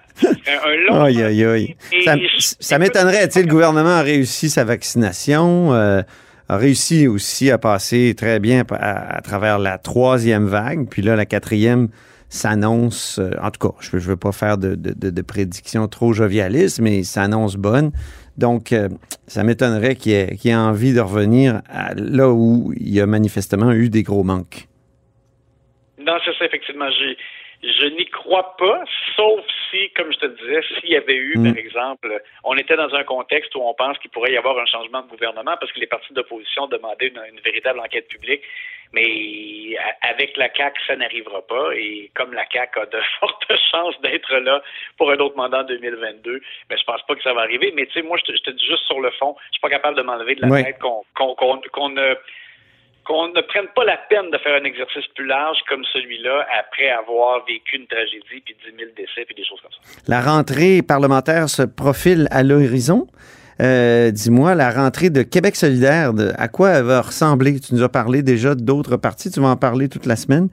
Un, 0.47 0.69
un 0.69 0.75
long 0.87 1.03
Aïe, 1.05 1.21
aïe, 1.23 1.43
aïe. 1.45 1.75
Et- 1.91 2.01
Ça, 2.39 2.77
m'étonnerait. 2.79 3.27
Tu 3.27 3.33
sais, 3.33 3.41
le 3.43 3.47
gouvernement 3.49 3.89
a 3.97 4.01
réussi 4.01 4.49
sa 4.49 4.63
vaccination, 4.63 5.73
euh, 5.73 6.01
a 6.49 6.57
réussi 6.57 7.07
aussi 7.07 7.49
à 7.49 7.57
passer 7.57 8.13
très 8.15 8.39
bien 8.39 8.63
à, 8.71 9.15
à 9.17 9.21
travers 9.21 9.57
la 9.59 9.77
troisième 9.79 10.45
vague. 10.45 10.87
Puis 10.89 11.01
là, 11.01 11.15
la 11.15 11.25
quatrième 11.25 11.89
s'annonce, 12.29 13.19
euh, 13.19 13.31
en 13.41 13.49
tout 13.51 13.67
cas, 13.69 13.75
je 13.79 13.95
ne 13.95 14.01
veux 14.01 14.17
pas 14.17 14.31
faire 14.31 14.57
de, 14.57 14.75
de, 14.75 14.93
de, 14.93 15.09
de 15.09 15.21
prédictions 15.21 15.87
trop 15.87 16.13
jovialistes, 16.13 16.79
mais 16.79 17.03
s'annonce 17.03 17.55
bonne. 17.55 17.91
Donc, 18.37 18.71
euh, 18.71 18.89
ça 19.27 19.43
m'étonnerait 19.43 19.95
qu'il 19.95 20.11
ait- 20.13 20.55
envie 20.55 20.93
de 20.93 20.99
revenir 20.99 21.61
à 21.69 21.93
là 21.95 22.29
où 22.29 22.73
il 22.75 22.89
y 22.93 22.99
a 23.01 23.05
manifestement 23.05 23.71
eu 23.71 23.89
des 23.89 24.01
gros 24.03 24.23
manques. 24.23 24.67
Non, 25.99 26.13
c'est 26.25 26.31
ça, 26.37 26.45
effectivement. 26.45 26.89
Je, 26.89 27.13
je 27.63 27.85
n'y 27.87 28.05
crois 28.07 28.55
pas, 28.57 28.83
sauf 29.15 29.41
si, 29.71 29.89
comme 29.91 30.11
je 30.11 30.19
te 30.19 30.25
disais, 30.25 30.61
s'il 30.79 30.89
y 30.89 30.97
avait 30.97 31.15
eu, 31.15 31.33
par 31.41 31.57
exemple, 31.57 32.21
on 32.43 32.55
était 32.57 32.75
dans 32.75 32.93
un 32.93 33.03
contexte 33.03 33.55
où 33.55 33.61
on 33.61 33.73
pense 33.73 33.97
qu'il 33.99 34.11
pourrait 34.11 34.33
y 34.33 34.37
avoir 34.37 34.57
un 34.59 34.65
changement 34.65 35.01
de 35.01 35.07
gouvernement 35.07 35.55
parce 35.59 35.71
que 35.71 35.79
les 35.79 35.87
partis 35.87 36.13
d'opposition 36.13 36.67
demandaient 36.67 37.07
une, 37.07 37.21
une 37.33 37.39
véritable 37.39 37.79
enquête 37.79 38.07
publique. 38.09 38.41
Mais 38.93 39.75
avec 40.01 40.37
la 40.37 40.53
CAQ, 40.53 40.79
ça 40.85 40.95
n'arrivera 40.95 41.41
pas. 41.47 41.71
Et 41.73 42.11
comme 42.13 42.33
la 42.33 42.45
CAQ 42.51 42.79
a 42.79 42.85
de 42.85 42.99
fortes 43.19 43.51
chances 43.71 43.99
d'être 44.01 44.31
là 44.37 44.61
pour 44.97 45.09
un 45.09 45.17
autre 45.17 45.35
mandat 45.35 45.61
en 45.61 45.63
2022, 45.63 46.41
mais 46.69 46.77
je 46.77 46.83
pense 46.83 47.01
pas 47.07 47.15
que 47.15 47.23
ça 47.23 47.33
va 47.33 47.41
arriver. 47.41 47.71
Mais 47.75 47.87
tu 47.87 47.93
sais, 47.93 48.01
moi, 48.03 48.17
je 48.17 48.31
te, 48.31 48.37
je 48.37 48.43
te 48.43 48.51
dis 48.51 48.65
juste 48.65 48.83
sur 48.85 48.99
le 49.01 49.09
fond, 49.11 49.35
je 49.47 49.53
suis 49.53 49.61
pas 49.61 49.69
capable 49.69 49.97
de 49.97 50.03
m'enlever 50.03 50.35
de 50.35 50.41
la 50.41 50.47
Oui. 50.49 50.63
tête 50.63 50.77
qu'on 50.79 51.89
ne 51.89 52.15
qu'on 53.05 53.27
ne 53.29 53.41
prenne 53.41 53.67
pas 53.75 53.83
la 53.83 53.97
peine 54.09 54.29
de 54.31 54.37
faire 54.37 54.55
un 54.61 54.63
exercice 54.63 55.05
plus 55.15 55.25
large 55.25 55.57
comme 55.67 55.83
celui-là 55.91 56.45
après 56.59 56.89
avoir 56.89 57.45
vécu 57.45 57.77
une 57.77 57.87
tragédie, 57.87 58.41
puis 58.45 58.55
10 58.65 58.77
000 58.77 58.91
décès, 58.95 59.25
puis 59.25 59.35
des 59.35 59.45
choses 59.45 59.59
comme 59.61 59.71
ça. 59.71 59.79
La 60.07 60.21
rentrée 60.21 60.81
parlementaire 60.81 61.49
se 61.49 61.63
profile 61.63 62.27
à 62.31 62.43
l'horizon. 62.43 63.07
Euh, 63.61 64.11
Dis-moi, 64.11 64.55
la 64.55 64.71
rentrée 64.71 65.09
de 65.09 65.21
Québec 65.21 65.55
solidaire, 65.55 66.11
à 66.37 66.47
quoi 66.47 66.69
elle 66.71 66.85
va 66.85 67.01
ressembler? 67.01 67.59
Tu 67.59 67.75
nous 67.75 67.83
as 67.83 67.89
parlé 67.89 68.23
déjà 68.23 68.55
d'autres 68.55 68.97
partis, 68.97 69.29
tu 69.29 69.39
vas 69.39 69.49
en 69.49 69.57
parler 69.57 69.89
toute 69.89 70.05
la 70.05 70.15
semaine. 70.15 70.49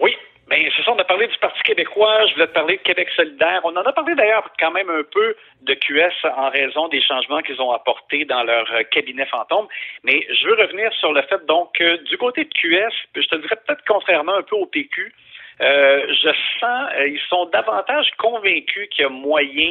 Oui, 0.00 0.12
bien, 0.48 0.58
c'est 0.76 0.84
ça, 0.84 0.92
on 0.94 0.98
a 0.98 1.04
parlé 1.04 1.26
du 1.26 1.38
Parti 1.40 1.61
québécois 1.72 2.26
je 2.26 2.34
voulais 2.34 2.46
te 2.48 2.52
parler 2.52 2.76
de 2.76 2.82
Québec 2.82 3.08
solidaire. 3.16 3.60
On 3.64 3.74
en 3.74 3.82
a 3.82 3.92
parlé 3.92 4.14
d'ailleurs 4.14 4.46
quand 4.58 4.72
même 4.72 4.90
un 4.90 5.02
peu 5.10 5.34
de 5.62 5.74
QS 5.74 6.28
en 6.36 6.50
raison 6.50 6.88
des 6.88 7.00
changements 7.00 7.40
qu'ils 7.40 7.60
ont 7.62 7.70
apportés 7.70 8.26
dans 8.26 8.42
leur 8.42 8.70
euh, 8.74 8.82
cabinet 8.90 9.24
fantôme. 9.26 9.66
Mais 10.04 10.26
je 10.28 10.48
veux 10.48 10.54
revenir 10.54 10.92
sur 10.94 11.12
le 11.12 11.22
fait, 11.22 11.44
donc, 11.46 11.80
euh, 11.80 11.96
du 12.08 12.18
côté 12.18 12.44
de 12.44 12.52
QS, 12.52 12.92
je 13.16 13.26
te 13.26 13.36
dirais 13.36 13.56
peut-être 13.66 13.82
contrairement 13.86 14.34
un 14.34 14.42
peu 14.42 14.56
au 14.56 14.66
PQ, 14.66 15.14
euh, 15.62 16.06
je 16.08 16.28
sens, 16.60 16.90
ils 17.06 17.20
sont 17.30 17.46
davantage 17.46 18.10
convaincus 18.18 18.88
qu'il 18.90 19.02
y 19.02 19.06
a 19.06 19.08
moyen 19.08 19.70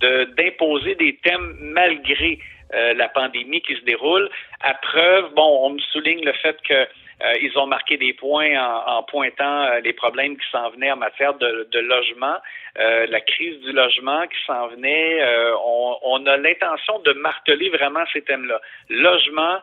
d'imposer 0.00 0.94
des 0.94 1.16
thèmes 1.22 1.54
malgré 1.60 2.38
la 2.72 3.08
pandémie 3.08 3.60
qui 3.60 3.76
se 3.76 3.84
déroule. 3.84 4.28
À 4.62 4.74
preuve, 4.74 5.32
bon, 5.34 5.66
on 5.66 5.70
me 5.70 5.78
souligne 5.78 6.24
le 6.24 6.32
fait 6.32 6.56
que 6.66 6.88
euh, 7.20 7.34
ils 7.40 7.56
ont 7.58 7.66
marqué 7.66 7.96
des 7.96 8.12
points 8.14 8.56
en, 8.56 8.98
en 8.98 9.02
pointant 9.02 9.64
euh, 9.64 9.80
les 9.80 9.92
problèmes 9.92 10.36
qui 10.36 10.48
s'en 10.50 10.70
venaient 10.70 10.90
en 10.90 10.96
matière 10.96 11.34
de, 11.34 11.68
de 11.70 11.78
logement, 11.78 12.36
euh, 12.78 13.06
la 13.08 13.20
crise 13.20 13.60
du 13.60 13.72
logement 13.72 14.26
qui 14.26 14.44
s'en 14.46 14.68
venait. 14.68 15.22
On, 15.64 15.98
on, 16.02 16.26
a 16.26 16.36
l'intention 16.36 16.98
de 17.00 17.12
marteler 17.12 17.68
vraiment 17.70 18.04
ces 18.12 18.22
thèmes-là. 18.22 18.60
Logement, 18.88 19.60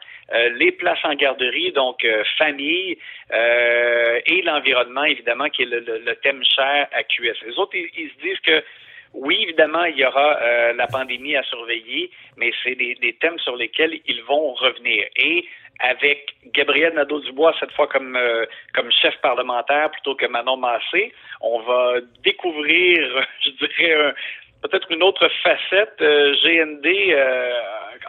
les 0.56 0.72
places 0.72 1.04
en 1.04 1.16
garderie, 1.16 1.72
donc 1.72 2.06
famille, 2.38 2.98
et 3.32 4.42
l'environnement, 4.44 5.04
évidemment, 5.04 5.50
qui 5.50 5.64
est 5.64 5.66
le, 5.66 5.80
le, 5.80 6.00
le, 6.06 6.16
thème 6.18 6.44
cher 6.56 6.88
à 6.94 7.04
QS. 7.04 7.46
Les 7.46 7.58
autres, 7.58 7.76
ils, 7.76 7.90
ils 7.98 8.10
se 8.10 8.22
disent 8.22 8.40
que 8.42 8.64
oui, 9.14 9.40
évidemment, 9.44 9.86
il 9.86 9.98
y 9.98 10.06
aura 10.06 10.38
euh, 10.42 10.74
la 10.74 10.88
pandémie 10.88 11.36
à 11.36 11.44
surveiller, 11.44 12.12
mais 12.38 12.52
c'est 12.64 12.76
des, 12.76 12.96
des, 12.96 13.14
thèmes 13.14 13.40
sur 13.40 13.56
lesquels 13.56 14.00
ils 14.06 14.24
vont 14.24 14.54
revenir. 14.54 15.06
Et 15.16 15.46
avec 15.80 16.36
Gabriel 16.54 16.94
Nadeau-Dubois, 16.94 17.56
cette 17.60 17.72
fois 17.72 17.88
comme, 17.88 18.16
euh, 18.16 18.46
comme 18.74 18.92
chef 18.92 19.16
parlementaire 19.22 19.90
plutôt 19.92 20.16
que 20.16 20.26
Manon 20.26 20.58
Massé, 20.58 21.14
on 21.42 21.60
va 21.62 21.96
découvrir, 22.24 23.26
je 23.46 23.50
dirais, 23.52 24.14
peut-être 24.62 24.92
une 24.92 25.04
autre 25.04 25.28
facette. 25.42 26.02
Euh, 26.02 26.36
GND, 26.44 26.88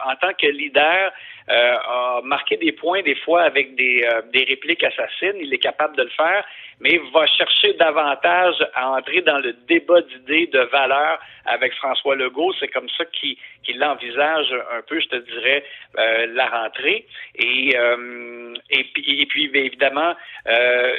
en 0.05 0.15
tant 0.15 0.33
que 0.33 0.47
leader, 0.47 1.11
a 1.47 2.21
marqué 2.23 2.55
des 2.55 2.71
points 2.71 3.01
des 3.01 3.15
fois 3.15 3.41
avec 3.41 3.75
des, 3.75 4.07
des 4.31 4.43
répliques 4.45 4.83
assassines. 4.83 5.35
Il 5.39 5.53
est 5.53 5.57
capable 5.57 5.97
de 5.97 6.03
le 6.03 6.09
faire 6.09 6.45
mais 6.81 6.99
va 7.13 7.27
chercher 7.27 7.73
davantage 7.73 8.55
à 8.73 8.89
entrer 8.89 9.21
dans 9.21 9.37
le 9.37 9.53
débat 9.67 10.01
d'idées, 10.01 10.47
de 10.47 10.59
valeurs 10.71 11.19
avec 11.45 11.73
François 11.75 12.15
Legault. 12.15 12.53
C'est 12.59 12.69
comme 12.69 12.89
ça 12.97 13.05
qu'il 13.05 13.37
qu 13.63 13.83
envisage 13.83 14.51
un 14.71 14.81
peu, 14.87 14.99
je 14.99 15.07
te 15.07 15.15
dirais, 15.17 15.63
euh, 15.99 16.25
la 16.33 16.47
rentrée. 16.47 17.05
Et, 17.35 17.77
euh, 17.77 18.55
et, 18.71 18.83
puis, 18.93 19.21
et 19.21 19.25
puis, 19.27 19.47
bien 19.49 19.63
évidemment, 19.63 20.15
euh, 20.47 20.93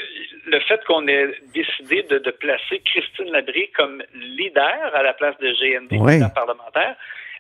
le 0.46 0.60
fait 0.60 0.84
qu'on 0.84 1.06
ait 1.08 1.34
décidé 1.52 2.04
de, 2.04 2.18
de, 2.18 2.30
placer 2.30 2.80
Christine 2.84 3.32
Labrie 3.32 3.70
comme 3.76 4.02
leader 4.14 4.94
à 4.94 5.02
la 5.02 5.14
place 5.14 5.36
de 5.38 5.50
GND, 5.50 6.00
oui. 6.00 6.20
parlementaire, 6.32 6.94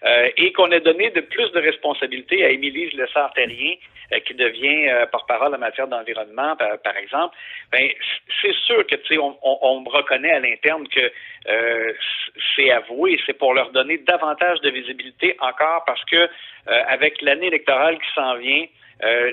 euh, 0.04 0.30
et 0.36 0.52
qu'on 0.52 0.70
ait 0.70 0.80
donné 0.80 1.10
de 1.10 1.20
plus 1.20 1.50
de 1.52 1.60
responsabilités 1.60 2.44
à 2.44 2.50
Émilie 2.50 2.90
Lessard-Terrien, 2.90 3.74
euh, 4.12 4.18
qui 4.20 4.34
devient 4.34 4.88
euh, 4.88 5.06
porte-parole 5.06 5.54
en 5.54 5.58
matière 5.58 5.86
d'environnement, 5.86 6.56
par, 6.56 6.96
exemple, 6.96 7.36
ben 7.70 7.88
c'est 8.40 8.54
sûr 8.66 8.86
que 8.86 8.96
tu 8.96 9.14
sais, 9.14 9.18
on, 9.18 9.36
on, 9.42 9.58
on, 9.62 9.84
reconnaît 9.84 10.32
à 10.32 10.40
l'interne 10.40 10.86
que 10.88 11.12
c'est 12.56 12.70
avoué, 12.70 13.18
c'est 13.26 13.38
pour 13.38 13.54
leur 13.54 13.70
donner 13.70 13.98
davantage 13.98 14.60
de 14.60 14.70
visibilité 14.70 15.36
encore 15.40 15.84
parce 15.86 16.04
que 16.04 16.28
avec 16.66 17.20
l'année 17.22 17.48
électorale 17.48 17.98
qui 17.98 18.12
s'en 18.14 18.36
vient, 18.36 18.64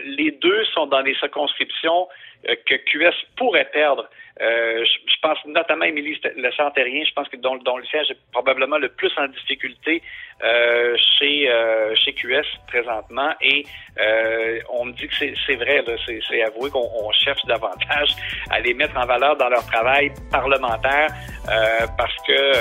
les 0.06 0.32
deux 0.32 0.66
sont 0.74 0.88
dans 0.88 1.04
des 1.04 1.14
circonscriptions 1.16 2.08
que 2.44 2.76
QS 2.76 3.16
pourrait 3.36 3.70
perdre. 3.72 4.10
Euh, 4.42 4.86
je, 4.86 5.12
je, 5.12 5.20
pense 5.22 5.38
notamment 5.46 5.84
à 5.84 5.90
Émilie 5.90 6.18
Le 6.38 6.50
Santérien, 6.54 7.04
je 7.06 7.12
pense 7.14 7.28
que 7.28 7.36
dont, 7.36 7.58
dont, 7.58 7.76
le 7.76 7.86
siège 7.86 8.12
est 8.12 8.18
probablement 8.32 8.78
le 8.78 8.88
plus 8.88 9.12
en 9.18 9.28
difficulté 9.28 10.02
euh, 10.42 10.96
chez 11.18 11.50
euh, 11.50 11.94
chez 11.96 12.14
QS 12.14 12.48
présentement. 12.68 13.34
Et 13.42 13.66
euh, 14.00 14.60
on 14.70 14.86
me 14.86 14.94
dit 14.94 15.10
que 15.10 15.16
c'est 15.46 15.56
vrai, 15.56 15.84
c'est 16.08 16.42
avoué 16.42 16.70
qu'on 16.70 17.12
cherche 17.12 17.44
davantage 17.48 18.16
à 18.50 18.62
les 18.62 18.74
mettre 18.74 18.98
en 18.98 19.06
valeur 19.06 19.36
dans 19.36 19.50
leur 19.50 19.66
travail 19.66 20.14
parlementaire 20.32 21.10
euh, 21.50 21.86
parce 21.98 22.16
que 22.26 22.54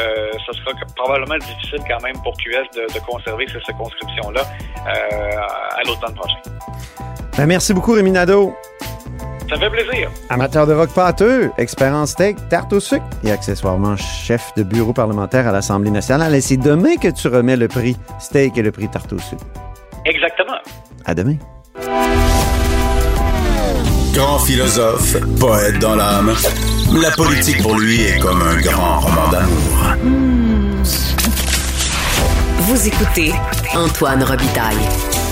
ce 0.47 0.53
sera 0.59 0.73
probablement 0.97 1.39
difficile 1.39 1.81
quand 1.89 2.03
même 2.03 2.17
pour 2.23 2.37
QS 2.37 2.67
de, 2.77 2.93
de 2.93 3.01
conserver 3.07 3.47
ces 3.53 3.61
circonscriptions-là 3.61 4.43
à 4.87 5.83
l'automne 5.87 6.15
prochain. 6.15 6.39
Ben, 7.37 7.47
merci 7.47 7.73
beaucoup, 7.73 7.93
Rémi 7.93 8.11
Nadeau. 8.11 8.55
Ça 9.49 9.57
fait 9.57 9.71
plaisir. 9.71 10.11
Amateur 10.29 10.67
de 10.67 10.75
rock 10.75 10.91
pâteux, 10.91 11.51
expert 11.57 11.95
en 11.95 12.05
steak, 12.05 12.37
tarte 12.51 12.73
au 12.73 12.81
sucre 12.81 13.07
et 13.25 13.31
accessoirement 13.31 13.97
chef 13.97 14.53
de 14.57 14.63
bureau 14.63 14.93
parlementaire 14.93 15.49
à 15.49 15.53
l'Assemblée 15.53 15.91
nationale. 15.91 16.35
Et 16.35 16.41
c'est 16.43 16.59
demain 16.59 16.97
que 16.97 17.09
tu 17.09 17.29
remets 17.29 17.57
le 17.57 17.69
prix 17.69 17.97
steak 18.19 18.59
et 18.59 18.63
le 18.63 18.73
prix 18.73 18.89
tarte 18.89 19.13
au 19.13 19.19
sucre. 19.19 19.45
Exactement. 20.05 20.59
À 21.07 21.15
demain. 21.15 21.37
Grand 24.13 24.39
philosophe, 24.41 25.17
poète 25.39 25.79
dans 25.79 25.95
l'âme, 25.95 26.35
la 27.01 27.11
politique 27.13 27.63
pour 27.63 27.79
lui 27.79 28.03
est 28.03 28.19
comme 28.19 28.43
un 28.43 28.61
grand 28.61 29.01
roman 29.01 29.29
d'amour. 29.31 30.38
Vous 32.61 32.87
écoutez 32.87 33.33
Antoine 33.75 34.23
Robitaille. 34.23 34.77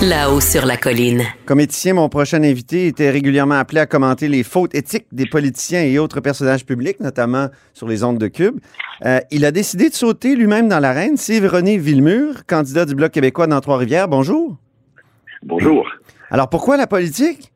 Là-haut 0.03 0.41
sur 0.41 0.67
la 0.67 0.77
colline. 0.77 1.23
Comme 1.47 1.61
éthicien, 1.61 1.95
mon 1.95 2.09
prochain 2.09 2.43
invité 2.43 2.87
était 2.87 3.11
régulièrement 3.11 3.55
appelé 3.55 3.81
à 3.81 3.87
commenter 3.87 4.29
les 4.29 4.43
fautes 4.43 4.75
éthiques 4.75 5.07
des 5.13 5.27
politiciens 5.27 5.83
et 5.83 5.99
autres 5.99 6.21
personnages 6.21 6.67
publics, 6.67 7.01
notamment 7.01 7.49
sur 7.73 7.89
les 7.89 8.05
ondes 8.05 8.19
de 8.19 8.29
Cube. 8.29 8.59
Euh, 9.05 9.21
il 9.31 9.45
a 9.45 9.51
décidé 9.53 9.89
de 9.89 9.95
sauter 9.95 10.37
lui-même 10.37 10.69
dans 10.69 10.81
l'arène. 10.81 11.17
C'est 11.17 11.39
René 11.47 11.79
Villemur, 11.79 12.45
candidat 12.47 12.85
du 12.85 12.95
Bloc 12.95 13.13
québécois 13.13 13.47
dans 13.47 13.61
Trois-Rivières. 13.61 14.09
Bonjour. 14.09 14.57
Bonjour. 15.43 15.87
Alors, 16.31 16.51
pourquoi 16.51 16.77
la 16.77 16.87
politique? 16.87 17.53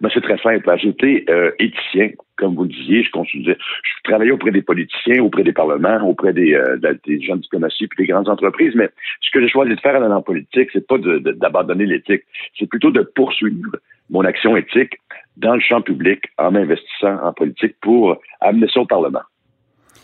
Ben, 0.00 0.10
c'est 0.12 0.20
très 0.20 0.38
simple. 0.38 0.68
J'étais 0.78 1.24
euh, 1.28 1.50
éthicien, 1.58 2.10
comme 2.36 2.54
vous 2.54 2.64
le 2.64 2.68
disiez. 2.68 3.02
Je, 3.02 3.10
consultais, 3.10 3.56
je 3.58 4.10
travaillais 4.10 4.32
auprès 4.32 4.50
des 4.50 4.62
politiciens, 4.62 5.22
auprès 5.22 5.42
des 5.42 5.52
parlements, 5.52 6.00
auprès 6.06 6.32
des, 6.32 6.54
euh, 6.54 6.76
des 7.06 7.20
gens 7.22 7.36
de 7.36 7.42
diplomatie 7.42 7.86
puis 7.86 8.06
des 8.06 8.12
grandes 8.12 8.28
entreprises. 8.28 8.72
Mais 8.74 8.90
ce 9.20 9.30
que 9.32 9.40
j'ai 9.40 9.48
choisi 9.48 9.74
de 9.74 9.80
faire 9.80 10.00
dans 10.00 10.08
la 10.08 10.20
politique, 10.20 10.70
c'est 10.72 10.86
pas 10.86 10.98
d'abandonner 10.98 11.86
l'éthique. 11.86 12.22
C'est 12.58 12.68
plutôt 12.68 12.90
de 12.90 13.02
poursuivre 13.02 13.76
mon 14.10 14.24
action 14.24 14.56
éthique 14.56 14.94
dans 15.36 15.54
le 15.54 15.60
champ 15.60 15.82
public 15.82 16.20
en 16.38 16.52
m'investissant 16.52 17.18
en 17.22 17.32
politique 17.32 17.76
pour 17.80 18.20
amener 18.40 18.68
ça 18.72 18.80
au 18.80 18.86
Parlement. 18.86 19.22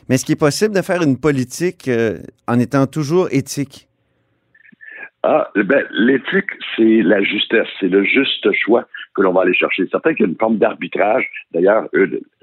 Mais 0.09 0.16
est-ce 0.16 0.25
qu'il 0.25 0.32
est 0.32 0.40
possible 0.40 0.75
de 0.75 0.82
faire 0.82 1.02
une 1.02 1.18
politique 1.20 1.87
euh, 1.88 2.18
en 2.49 2.59
étant 2.59 2.87
toujours 2.87 3.28
éthique? 3.30 3.87
Ah, 5.23 5.49
ben, 5.54 5.85
l'éthique, 5.92 6.50
c'est 6.75 7.02
la 7.02 7.23
justesse, 7.23 7.68
c'est 7.78 7.88
le 7.88 8.02
juste 8.04 8.50
choix 8.52 8.87
que 9.14 9.23
l'on 9.23 9.33
va 9.33 9.43
aller 9.43 9.55
chercher. 9.55 9.85
C'est 9.85 9.90
certain 9.90 10.14
qu'il 10.14 10.26
y 10.26 10.29
a 10.29 10.31
une 10.31 10.38
forme 10.38 10.59
d'arbitrage. 10.59 11.29
D'ailleurs, 11.52 11.88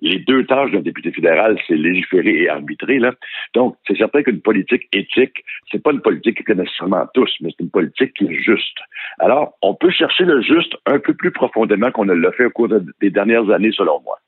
les 0.02 0.20
deux 0.20 0.46
tâches 0.46 0.72
d'un 0.72 0.82
député 0.82 1.12
fédéral, 1.12 1.58
c'est 1.68 1.76
légiférer 1.76 2.44
et 2.44 2.50
arbitrer. 2.50 3.00
Là. 3.00 3.14
Donc, 3.54 3.76
c'est 3.88 3.98
certain 3.98 4.24
qu'une 4.24 4.42
politique 4.42 4.88
éthique, 4.94 5.44
c'est 5.72 5.82
pas 5.82 5.92
une 5.92 6.02
politique 6.02 6.44
que 6.44 6.54
nécessairement 6.54 7.06
tous, 7.14 7.34
mais 7.42 7.50
c'est 7.52 7.64
une 7.64 7.72
politique 7.72 8.14
qui 8.14 8.26
est 8.26 8.42
juste. 8.42 8.78
Alors, 9.20 9.58
on 9.62 9.76
peut 9.76 9.92
chercher 9.92 10.26
le 10.26 10.42
juste 10.42 10.76
un 10.86 11.00
peu 11.00 11.14
plus 11.14 11.32
profondément 11.32 11.92
qu'on 11.92 12.06
ne 12.06 12.14
l'a 12.14 12.32
fait 12.32 12.46
au 12.46 12.52
cours 12.52 12.70
des 13.02 13.10
dernières 13.10 13.50
années, 13.50 13.72
selon 13.72 14.02
moi. 14.02 14.20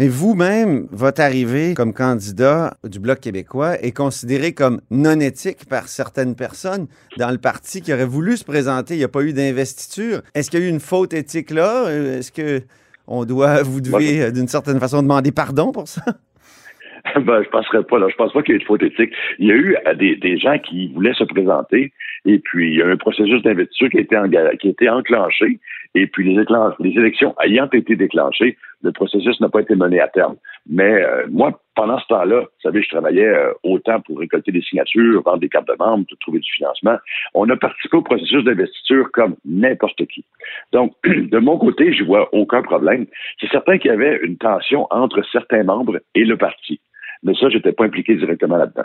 Mais 0.00 0.08
vous-même, 0.08 0.88
votre 0.90 1.20
arrivée 1.20 1.74
comme 1.74 1.94
candidat 1.94 2.74
du 2.82 2.98
Bloc 2.98 3.20
québécois 3.20 3.80
est 3.80 3.96
considérée 3.96 4.52
comme 4.52 4.80
non 4.90 5.20
éthique 5.20 5.68
par 5.70 5.86
certaines 5.86 6.34
personnes 6.34 6.88
dans 7.16 7.30
le 7.30 7.38
parti 7.38 7.80
qui 7.80 7.92
auraient 7.92 8.04
voulu 8.04 8.36
se 8.36 8.44
présenter. 8.44 8.94
Il 8.94 8.98
n'y 8.98 9.04
a 9.04 9.08
pas 9.08 9.22
eu 9.22 9.32
d'investiture. 9.32 10.22
Est-ce 10.34 10.50
qu'il 10.50 10.60
y 10.60 10.62
a 10.64 10.66
eu 10.66 10.68
une 10.68 10.80
faute 10.80 11.14
éthique 11.14 11.50
là? 11.50 11.88
Est-ce 11.90 12.32
que 12.32 12.64
on 13.06 13.24
doit, 13.24 13.62
vous 13.64 13.80
devez, 13.80 14.32
d'une 14.32 14.48
certaine 14.48 14.80
façon, 14.80 15.00
demander 15.00 15.30
pardon 15.30 15.70
pour 15.70 15.86
ça? 15.86 16.02
ben, 17.14 17.42
je 17.44 17.48
penserais 17.50 17.84
pas, 17.84 17.98
là. 18.00 18.08
Je 18.10 18.16
pense 18.16 18.32
pas 18.32 18.42
qu'il 18.42 18.54
y 18.54 18.56
ait 18.56 18.60
eu 18.60 18.62
de 18.62 18.66
faute 18.66 18.82
éthique. 18.82 19.12
Il 19.38 19.46
y 19.46 19.52
a 19.52 19.54
eu 19.54 19.76
des, 19.96 20.16
des 20.16 20.38
gens 20.38 20.58
qui 20.58 20.88
voulaient 20.88 21.14
se 21.14 21.24
présenter, 21.24 21.92
et 22.24 22.38
puis 22.40 22.72
il 22.72 22.78
y 22.78 22.82
a 22.82 22.86
eu 22.86 22.92
un 22.92 22.96
processus 22.96 23.42
d'investiture 23.42 23.90
qui 23.90 23.98
a 23.98 24.00
été, 24.00 24.16
en, 24.16 24.28
qui 24.28 24.36
a 24.38 24.70
été 24.70 24.88
enclenché, 24.88 25.60
et 25.94 26.06
puis 26.08 26.34
les, 26.34 26.90
élections 26.98 27.34
ayant 27.42 27.68
été 27.72 27.94
déclenchées, 27.94 28.56
le 28.82 28.92
processus 28.92 29.40
n'a 29.40 29.48
pas 29.48 29.60
été 29.60 29.76
mené 29.76 30.00
à 30.00 30.08
terme. 30.08 30.36
Mais 30.68 31.02
euh, 31.02 31.26
moi, 31.30 31.60
pendant 31.76 31.98
ce 31.98 32.06
temps-là, 32.08 32.40
vous 32.40 32.60
savez, 32.62 32.82
je 32.82 32.88
travaillais 32.88 33.26
euh, 33.26 33.52
autant 33.62 34.00
pour 34.00 34.18
récolter 34.18 34.50
des 34.50 34.62
signatures, 34.62 35.22
vendre 35.22 35.38
des 35.38 35.48
cartes 35.48 35.68
de 35.68 35.76
membres, 35.78 36.04
trouver 36.20 36.40
du 36.40 36.52
financement. 36.52 36.96
On 37.34 37.48
a 37.48 37.56
participé 37.56 37.96
au 37.96 38.02
processus 38.02 38.42
d'investiture 38.44 39.10
comme 39.12 39.36
n'importe 39.44 40.04
qui. 40.06 40.24
Donc, 40.72 40.94
de 41.04 41.38
mon 41.38 41.58
côté, 41.58 41.92
je 41.92 42.04
vois 42.04 42.28
aucun 42.34 42.62
problème. 42.62 43.06
C'est 43.40 43.50
certain 43.50 43.78
qu'il 43.78 43.90
y 43.90 43.94
avait 43.94 44.18
une 44.22 44.36
tension 44.36 44.86
entre 44.90 45.22
certains 45.30 45.62
membres 45.62 46.00
et 46.14 46.24
le 46.24 46.36
parti. 46.36 46.80
Mais 47.22 47.34
ça, 47.34 47.48
je 47.48 47.56
n'étais 47.56 47.72
pas 47.72 47.84
impliqué 47.84 48.16
directement 48.16 48.56
là-dedans. 48.56 48.84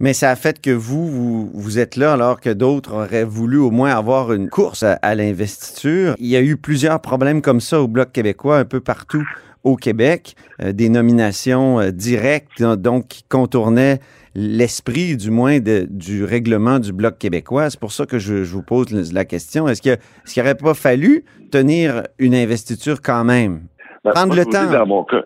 Mais 0.00 0.14
ça 0.14 0.30
a 0.30 0.36
fait 0.36 0.60
que 0.60 0.70
vous, 0.70 1.06
vous, 1.06 1.50
vous 1.52 1.78
êtes 1.78 1.96
là 1.96 2.14
alors 2.14 2.40
que 2.40 2.50
d'autres 2.50 2.94
auraient 2.94 3.24
voulu 3.24 3.58
au 3.58 3.70
moins 3.70 3.94
avoir 3.94 4.32
une 4.32 4.48
course 4.48 4.82
à, 4.82 4.94
à 4.94 5.14
l'investiture. 5.14 6.14
Il 6.18 6.26
y 6.26 6.36
a 6.36 6.40
eu 6.42 6.56
plusieurs 6.56 7.00
problèmes 7.00 7.42
comme 7.42 7.60
ça 7.60 7.80
au 7.82 7.86
Bloc 7.88 8.10
québécois, 8.10 8.58
un 8.58 8.64
peu 8.64 8.80
partout 8.80 9.22
au 9.62 9.76
Québec, 9.76 10.36
euh, 10.62 10.72
des 10.72 10.88
nominations 10.88 11.80
euh, 11.80 11.90
directes, 11.90 12.62
donc 12.62 13.08
qui 13.08 13.24
contournaient 13.28 14.00
l'esprit, 14.34 15.16
du 15.18 15.30
moins, 15.30 15.58
de- 15.60 15.86
du 15.90 16.24
règlement 16.24 16.78
du 16.78 16.92
Bloc 16.94 17.18
québécois. 17.18 17.68
C'est 17.68 17.78
pour 17.80 17.92
ça 17.92 18.06
que 18.06 18.18
je, 18.18 18.42
je 18.44 18.52
vous 18.54 18.62
pose 18.62 19.12
la 19.12 19.26
question. 19.26 19.68
Est-ce 19.68 19.82
qu'il 19.82 19.98
n'aurait 20.38 20.54
pas 20.54 20.72
fallu 20.72 21.24
tenir 21.50 22.04
une 22.18 22.34
investiture 22.34 23.02
quand 23.02 23.24
même? 23.24 23.62
Ben, 24.02 24.12
Prendre 24.12 24.34
le 24.34 24.46
temps. 24.46 24.70
Dans 24.70 24.86
mon 24.86 25.04
cas, 25.04 25.24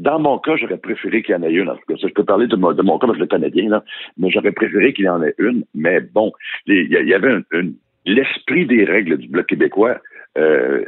dans 0.00 0.18
mon 0.18 0.38
cas, 0.38 0.56
j'aurais 0.56 0.78
préféré 0.78 1.22
qu'il 1.22 1.34
y 1.34 1.38
en 1.38 1.42
ait 1.42 1.52
une. 1.52 1.68
En 1.68 1.76
tout 1.76 1.96
je 1.96 2.12
peux 2.12 2.24
parler 2.24 2.46
de 2.46 2.56
mon, 2.56 2.74
cas, 2.74 3.06
parce 3.06 3.12
que 3.12 3.14
je 3.16 3.20
le 3.20 3.26
connais 3.26 3.50
bien, 3.50 3.68
là, 3.68 3.84
mais 4.16 4.30
j'aurais 4.30 4.52
préféré 4.52 4.92
qu'il 4.92 5.04
y 5.04 5.08
en 5.08 5.22
ait 5.22 5.34
une. 5.38 5.64
Mais 5.74 6.00
bon, 6.00 6.32
il 6.66 6.90
y, 6.90 7.14
avait 7.14 7.30
un- 7.30 7.42
une- 7.52 7.74
l'esprit 8.06 8.66
des 8.66 8.84
règles 8.84 9.18
du 9.18 9.28
Bloc 9.28 9.46
québécois. 9.46 10.00
Euh, 10.38 10.84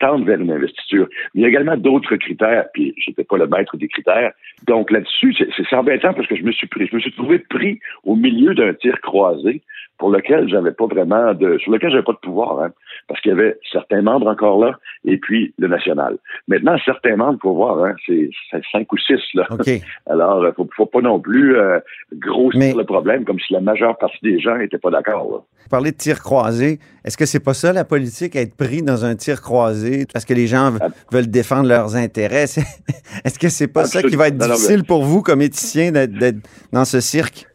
tente 0.00 0.24
vers 0.24 0.40
une 0.40 0.50
investiture. 0.50 1.08
Il 1.34 1.42
y 1.42 1.44
a 1.44 1.48
également 1.48 1.76
d'autres 1.76 2.16
critères, 2.16 2.66
puis 2.74 2.94
j'étais 2.98 3.22
pas 3.22 3.36
le 3.36 3.46
maître 3.46 3.76
des 3.76 3.86
critères. 3.86 4.32
Donc 4.66 4.90
là-dessus, 4.90 5.34
c'est 5.34 5.76
embêtant 5.76 6.12
parce 6.12 6.26
que 6.26 6.34
je 6.34 6.42
me 6.42 6.50
suis 6.50 6.66
pris, 6.66 6.88
je 6.88 6.96
me 6.96 7.00
suis 7.00 7.12
trouvé 7.12 7.38
pris 7.38 7.78
au 8.02 8.16
milieu 8.16 8.54
d'un 8.54 8.74
tir 8.74 9.00
croisé 9.00 9.62
pour 10.02 10.10
lequel 10.10 10.48
j'avais 10.48 10.72
pas 10.72 10.86
vraiment 10.86 11.32
de, 11.32 11.58
sur 11.58 11.70
lequel 11.70 11.90
j'avais 11.92 12.02
pas 12.02 12.10
de 12.14 12.18
pouvoir, 12.18 12.60
hein, 12.60 12.70
parce 13.06 13.20
qu'il 13.20 13.30
y 13.30 13.34
avait 13.34 13.56
certains 13.70 14.02
membres 14.02 14.26
encore 14.26 14.58
là, 14.58 14.76
et 15.04 15.16
puis 15.16 15.54
le 15.58 15.68
national. 15.68 16.18
Maintenant, 16.48 16.76
certains 16.84 17.14
membres, 17.14 17.38
faut 17.40 17.54
voir, 17.54 17.84
hein, 17.84 17.94
c'est 18.04 18.28
cinq 18.72 18.92
ou 18.92 18.98
six 18.98 19.20
là. 19.34 19.46
OK. 19.50 19.70
Alors, 20.10 20.44
il 20.44 20.52
faut, 20.56 20.68
faut 20.76 20.86
pas 20.86 21.00
non 21.02 21.20
plus 21.20 21.56
euh, 21.56 21.78
grossir 22.16 22.58
Mais- 22.58 22.74
le 22.74 22.82
problème 22.84 23.24
comme 23.24 23.38
si 23.38 23.52
la 23.52 23.60
majeure 23.60 23.96
partie 23.96 24.18
des 24.24 24.40
gens 24.40 24.58
étaient 24.58 24.76
pas 24.78 24.90
d'accord. 24.90 25.44
Vous 25.62 25.68
parlez 25.70 25.92
de 25.92 25.96
tir 25.96 26.20
croisé. 26.20 26.80
Est-ce 27.04 27.16
que 27.16 27.24
c'est 27.24 27.38
pas 27.38 27.54
ça 27.54 27.72
la 27.72 27.84
politique, 27.84 28.34
être 28.34 28.56
pris 28.56 28.82
dans 28.82 29.04
un 29.04 29.14
tir 29.14 29.40
croisé 29.40 30.04
parce 30.12 30.24
que 30.24 30.34
les 30.34 30.48
gens 30.48 30.72
Ah. 30.80 30.88
veulent 31.12 31.30
défendre 31.30 31.68
leurs 31.68 31.94
intérêts? 31.94 32.46
Est-ce 33.24 33.38
que 33.38 33.48
c'est 33.48 33.68
pas 33.72 33.84
ça 33.84 34.02
qui 34.02 34.16
va 34.16 34.26
être 34.26 34.36
difficile 34.36 34.82
pour 34.82 35.04
vous 35.04 35.22
comme 35.22 35.42
éthicien 35.42 35.92
d'être 35.92 36.38
dans 36.72 36.84
ce 36.84 36.98
cirque? 37.00 37.46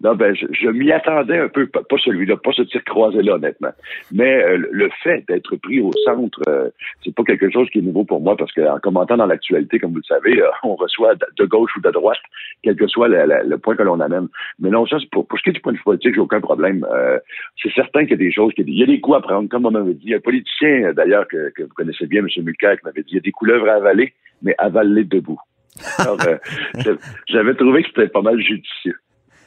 Non, 0.00 0.14
ben, 0.14 0.32
je, 0.34 0.46
je 0.52 0.68
m'y 0.68 0.92
attendais 0.92 1.38
un 1.38 1.48
peu, 1.48 1.66
pas, 1.66 1.80
celui-là, 1.98 2.36
pas 2.36 2.52
ce 2.52 2.62
tir 2.62 2.84
croisé-là, 2.84 3.34
honnêtement. 3.34 3.72
Mais 4.12 4.44
euh, 4.44 4.56
le 4.70 4.88
fait 5.02 5.24
d'être 5.28 5.56
pris 5.56 5.80
au 5.80 5.90
centre, 6.04 6.40
euh, 6.48 6.70
c'est 7.04 7.12
pas 7.14 7.24
quelque 7.24 7.50
chose 7.50 7.68
qui 7.70 7.78
est 7.78 7.82
nouveau 7.82 8.04
pour 8.04 8.20
moi, 8.20 8.36
parce 8.36 8.52
qu'en 8.52 8.78
commentant 8.78 9.16
dans 9.16 9.26
l'actualité, 9.26 9.80
comme 9.80 9.90
vous 9.90 9.96
le 9.98 10.02
savez, 10.04 10.40
euh, 10.40 10.46
on 10.62 10.76
reçoit 10.76 11.14
de, 11.16 11.44
gauche 11.46 11.72
ou 11.76 11.80
de 11.80 11.90
droite, 11.90 12.18
quel 12.62 12.76
que 12.76 12.86
soit 12.86 13.08
le, 13.08 13.24
le- 13.44 13.58
point 13.58 13.74
que 13.74 13.82
l'on 13.82 13.98
amène. 13.98 14.28
Mais 14.60 14.70
non, 14.70 14.86
ça, 14.86 14.98
pour, 15.10 15.26
pour 15.26 15.36
ce 15.38 15.42
qui 15.42 15.50
est 15.50 15.54
du 15.54 15.60
point 15.60 15.72
de 15.72 15.78
vue 15.78 15.82
politique, 15.82 16.14
j'ai 16.14 16.20
aucun 16.20 16.40
problème. 16.40 16.86
Euh, 16.92 17.18
c'est 17.60 17.72
certain 17.72 18.02
qu'il 18.02 18.10
y 18.12 18.14
a 18.14 18.18
des 18.18 18.30
choses, 18.32 18.52
qu'il 18.54 18.62
y 18.64 18.66
a 18.66 18.70
des- 18.70 18.72
il 18.72 18.78
y 18.78 18.82
a 18.84 18.86
des 18.86 19.00
coups 19.00 19.16
à 19.16 19.20
prendre, 19.20 19.48
comme 19.48 19.66
on 19.66 19.72
m'avait 19.72 19.94
dit. 19.94 20.14
Un 20.14 20.20
politicien, 20.20 20.84
euh, 20.84 20.92
d'ailleurs, 20.92 21.26
que, 21.26 21.50
que 21.56 21.64
vous 21.64 21.74
connaissez 21.74 22.06
bien, 22.06 22.20
M. 22.20 22.28
Mulcair, 22.44 22.78
qui 22.78 22.84
m'avait 22.84 23.02
dit, 23.02 23.08
il 23.12 23.16
y 23.16 23.18
a 23.18 23.22
des 23.22 23.32
couleuvres 23.32 23.68
à 23.68 23.74
avaler, 23.74 24.12
mais 24.42 24.54
avaler 24.58 25.02
debout. 25.02 25.40
J'avais 27.28 27.54
trouvé 27.54 27.82
que 27.82 27.88
c'était 27.88 28.08
pas 28.08 28.22
mal 28.22 28.40
judicieux. 28.40 28.94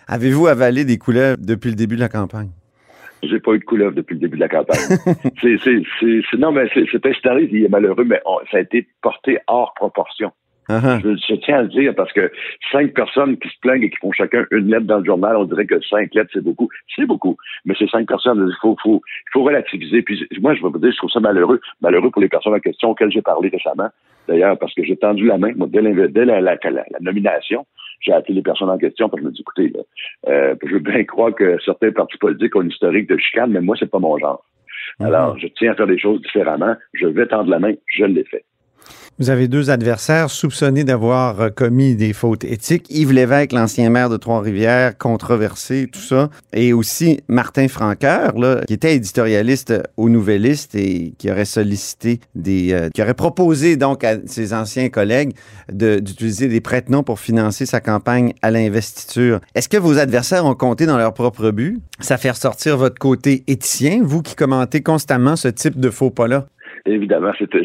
Avez-vous 0.08 0.48
avalé 0.48 0.86
des 0.86 0.98
couleurs 0.98 1.38
depuis 1.40 1.70
le 1.70 1.76
début 1.76 1.96
de 1.96 2.02
la 2.02 2.10
campagne? 2.10 2.50
J'ai 3.24 3.40
pas 3.40 3.54
eu 3.54 3.60
de 3.60 3.64
couleuvre 3.64 3.94
depuis 3.94 4.16
le 4.16 4.20
début 4.20 4.38
de 4.38 4.42
la 4.42 4.50
campagne. 4.50 4.80
c'est, 5.42 5.58
c'est, 5.64 5.82
c'est, 6.00 6.22
c'est- 6.30 6.38
non, 6.38 6.52
mais 6.52 6.68
c'est, 6.74 7.06
installé, 7.06 7.48
il 7.52 7.66
est 7.66 7.70
malheureux, 7.70 8.04
mais 8.04 8.20
on- 8.26 8.40
ça 8.52 8.58
a 8.58 8.62
été 8.62 8.88
porté 9.02 9.38
hors 9.48 9.74
proportion. 9.76 10.32
Ah. 10.70 11.00
Je, 11.04 11.10
je 11.16 11.36
tiens 11.36 11.58
à 11.60 11.62
le 11.64 11.68
dire 11.68 11.94
parce 11.96 12.12
que 12.14 12.32
cinq 12.72 12.94
personnes 12.94 13.38
qui 13.38 13.50
se 13.50 13.60
plaignent 13.62 13.84
et 13.84 13.90
qui 13.90 13.98
font 13.98 14.12
chacun 14.12 14.46
une 14.52 14.70
lettre 14.72 14.86
dans 14.86 15.00
le 15.00 15.06
journal, 15.06 15.36
on 15.36 15.44
dirait 15.44 15.66
que 15.66 15.80
cinq 15.82 16.14
lettres, 16.16 16.30
c'est 16.34 16.44
beaucoup. 16.44 16.70
C'est 16.96 17.06
beaucoup. 17.06 17.36
Mais 17.66 17.74
c'est 17.78 17.90
cinq 17.90 18.08
personnes, 18.08 18.48
il 18.50 18.56
faut, 18.62 18.76
faut, 18.82 19.02
il 19.06 19.32
faut 19.34 19.44
relativiser. 19.44 20.02
Puis 20.02 20.26
moi, 20.40 20.56
je 20.56 20.62
vais 20.64 20.70
vous 20.70 20.80
dire, 20.80 20.92
je 20.92 20.98
trouve 20.98 21.10
ça 21.12 21.20
malheureux. 21.20 21.60
Malheureux 21.82 22.10
pour 22.10 22.22
les 22.22 22.30
personnes 22.30 22.54
en 22.54 22.60
question 22.60 22.90
auxquelles 22.92 23.12
j'ai 23.12 23.22
parlé 23.22 23.50
récemment. 23.50 23.90
D'ailleurs, 24.28 24.58
parce 24.58 24.74
que 24.74 24.84
j'ai 24.84 24.96
tendu 24.98 25.26
la 25.26 25.38
main, 25.38 25.52
moi, 25.56 25.68
dès, 25.70 25.82
dès 26.10 26.26
la, 26.26 26.42
la- 26.42 26.56
la- 26.64 26.72
la 26.72 27.00
nomination, 27.02 27.66
j'ai 28.02 28.14
appelé 28.14 28.36
les 28.36 28.42
personnes 28.42 28.70
en 28.70 28.78
question 28.78 29.10
parce 29.10 29.22
que 29.22 29.26
je 29.26 29.30
me 29.30 29.34
dis, 29.34 29.42
écoutez, 29.42 29.70
là, 29.70 29.82
euh, 30.30 30.56
je 30.66 30.74
veux 30.74 30.80
bien 30.80 31.04
croire 31.04 31.34
que 31.36 31.58
certains 31.64 31.92
partis 31.92 32.18
politiques 32.18 32.56
ont 32.56 32.62
une 32.62 32.70
historique 32.72 33.10
de 33.10 33.18
chicane, 33.18 33.52
mais 33.52 33.62
moi, 33.62 33.76
c'est 33.80 33.90
pas 33.90 34.00
mon 34.00 34.18
genre. 34.18 34.44
Alors, 35.00 35.38
je 35.40 35.48
tiens 35.48 35.72
à 35.72 35.76
faire 35.76 35.88
des 35.88 35.98
choses 36.00 36.22
différemment. 36.22 36.76
Je 36.94 37.08
vais 37.08 37.26
tendre 37.28 37.50
la 37.50 37.60
main. 37.60 37.74
Je 37.88 38.06
l'ai 38.06 38.24
fait. 38.26 38.44
Vous 39.20 39.30
avez 39.30 39.48
deux 39.48 39.70
adversaires 39.70 40.32
soupçonnés 40.32 40.84
d'avoir 40.84 41.42
euh, 41.42 41.50
commis 41.50 41.96
des 41.96 42.12
fautes 42.12 42.44
éthiques. 42.44 42.88
Yves 42.90 43.12
Lévesque, 43.12 43.52
l'ancien 43.52 43.90
maire 43.92 44.10
de 44.10 44.18
Trois-Rivières, 44.18 44.98
controversé, 44.98 45.88
tout 45.92 46.00
ça. 46.00 46.30
Et 46.54 46.74
aussi 46.74 47.20
Martin 47.28 47.68
Franqueur, 47.68 48.34
qui 48.66 48.74
était 48.74 48.96
éditorialiste 48.96 49.74
au 49.96 50.10
Nouvelliste 50.10 50.74
et 50.74 51.14
qui 51.20 51.30
aurait 51.30 51.46
sollicité 51.46 52.20
des... 52.34 52.74
euh, 52.74 52.90
qui 52.90 53.02
aurait 53.04 53.14
proposé 53.14 53.78
donc 53.78 54.04
à 54.04 54.16
ses 54.26 54.54
anciens 54.54 54.90
collègues 54.90 55.34
d'utiliser 55.72 56.48
des 56.48 56.62
prête-noms 56.62 57.04
pour 57.04 57.20
financer 57.20 57.68
sa 57.68 57.80
campagne 57.80 58.34
à 58.42 58.50
l'investiture. 58.50 59.40
Est-ce 59.54 59.70
que 59.70 59.78
vos 59.78 60.00
adversaires 60.00 60.46
ont 60.46 60.56
compté 60.56 60.88
dans 60.88 60.98
leur 60.98 61.14
propre 61.14 61.52
but? 61.52 61.80
Ça 62.00 62.18
fait 62.18 62.32
ressortir 62.32 62.78
votre 62.78 62.98
côté 62.98 63.44
éthicien, 63.48 64.02
vous 64.04 64.24
qui 64.24 64.36
commentez 64.36 64.82
constamment 64.82 65.36
ce 65.36 65.50
type 65.50 65.80
de 65.80 65.92
faux 65.92 66.10
pas-là? 66.10 66.48
Évidemment, 66.86 67.32
c'était 67.38 67.64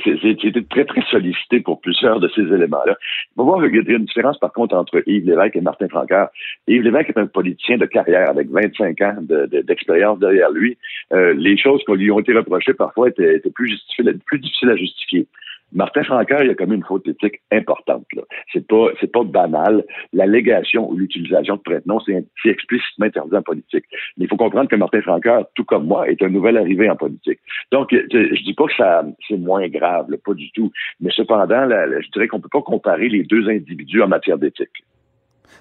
très, 0.68 0.84
très 0.84 1.02
sollicité 1.10 1.60
pour 1.60 1.80
plusieurs 1.80 2.20
de 2.20 2.28
ces 2.34 2.42
éléments-là. 2.42 2.96
Il 3.00 3.34
faut 3.36 3.44
voir 3.44 3.62
qu'il 3.62 3.74
y 3.76 3.92
a 3.92 3.96
une 3.96 4.04
différence, 4.04 4.38
par 4.38 4.52
contre, 4.52 4.74
entre 4.76 5.02
Yves 5.06 5.26
Lévesque 5.26 5.56
et 5.56 5.60
Martin 5.60 5.88
Francaire. 5.88 6.28
Yves 6.68 6.82
Lévesque 6.82 7.10
est 7.10 7.18
un 7.18 7.26
politicien 7.26 7.78
de 7.78 7.86
carrière 7.86 8.28
avec 8.28 8.48
25 8.50 9.00
ans 9.00 9.16
de- 9.20 9.46
de- 9.46 9.62
d'expérience 9.62 10.18
derrière 10.18 10.50
lui. 10.50 10.76
Euh, 11.12 11.32
les 11.34 11.56
choses 11.56 11.82
qui 11.84 11.92
lui 11.92 12.10
ont 12.10 12.20
été 12.20 12.34
reprochées 12.34 12.74
parfois 12.74 13.08
étaient, 13.08 13.36
étaient 13.36 13.50
plus, 13.50 13.80
plus 14.26 14.38
difficiles 14.38 14.70
à 14.70 14.76
justifier. 14.76 15.26
Martin 15.72 16.04
Francaire, 16.04 16.42
il 16.42 16.50
a 16.50 16.54
commis 16.54 16.76
une 16.76 16.84
faute 16.84 17.06
éthique 17.08 17.40
importante. 17.50 18.06
C'est 18.52 18.66
pas, 18.66 18.88
c'est 19.00 19.10
pas 19.10 19.24
banal. 19.24 19.84
L'allégation 20.12 20.88
ou 20.88 20.96
l'utilisation 20.96 21.56
de 21.56 21.60
prête-noms, 21.60 22.00
c'est 22.06 22.24
c'est 22.42 22.50
explicitement 22.50 23.06
interdit 23.06 23.36
en 23.36 23.42
politique. 23.42 23.84
Mais 24.16 24.24
il 24.24 24.28
faut 24.28 24.36
comprendre 24.36 24.70
que 24.70 24.76
Martin 24.76 25.02
Francaire, 25.02 25.44
tout 25.54 25.64
comme 25.64 25.86
moi, 25.86 26.08
est 26.08 26.22
un 26.22 26.28
nouvel 26.28 26.56
arrivé 26.56 26.88
en 26.88 26.96
politique. 26.96 27.40
Donc, 27.72 27.92
euh, 27.92 28.06
je 28.10 28.42
dis 28.44 28.54
pas 28.54 28.66
que 28.66 28.76
ça 28.76 29.04
c'est 29.28 29.36
moins 29.36 29.68
grave, 29.68 30.06
pas 30.24 30.34
du 30.34 30.50
tout. 30.52 30.70
Mais 31.00 31.10
cependant, 31.10 31.68
je 31.68 32.10
dirais 32.12 32.28
qu'on 32.28 32.40
peut 32.40 32.48
pas 32.50 32.62
comparer 32.62 33.08
les 33.08 33.24
deux 33.24 33.48
individus 33.48 34.02
en 34.02 34.08
matière 34.08 34.38
d'éthique. 34.38 34.84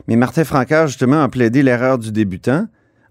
Mais 0.07 0.15
Martin 0.15 0.43
Francaire, 0.43 0.87
justement, 0.87 1.23
a 1.23 1.29
plaidé 1.29 1.63
l'erreur 1.63 1.97
du 1.97 2.11
débutant. 2.11 2.65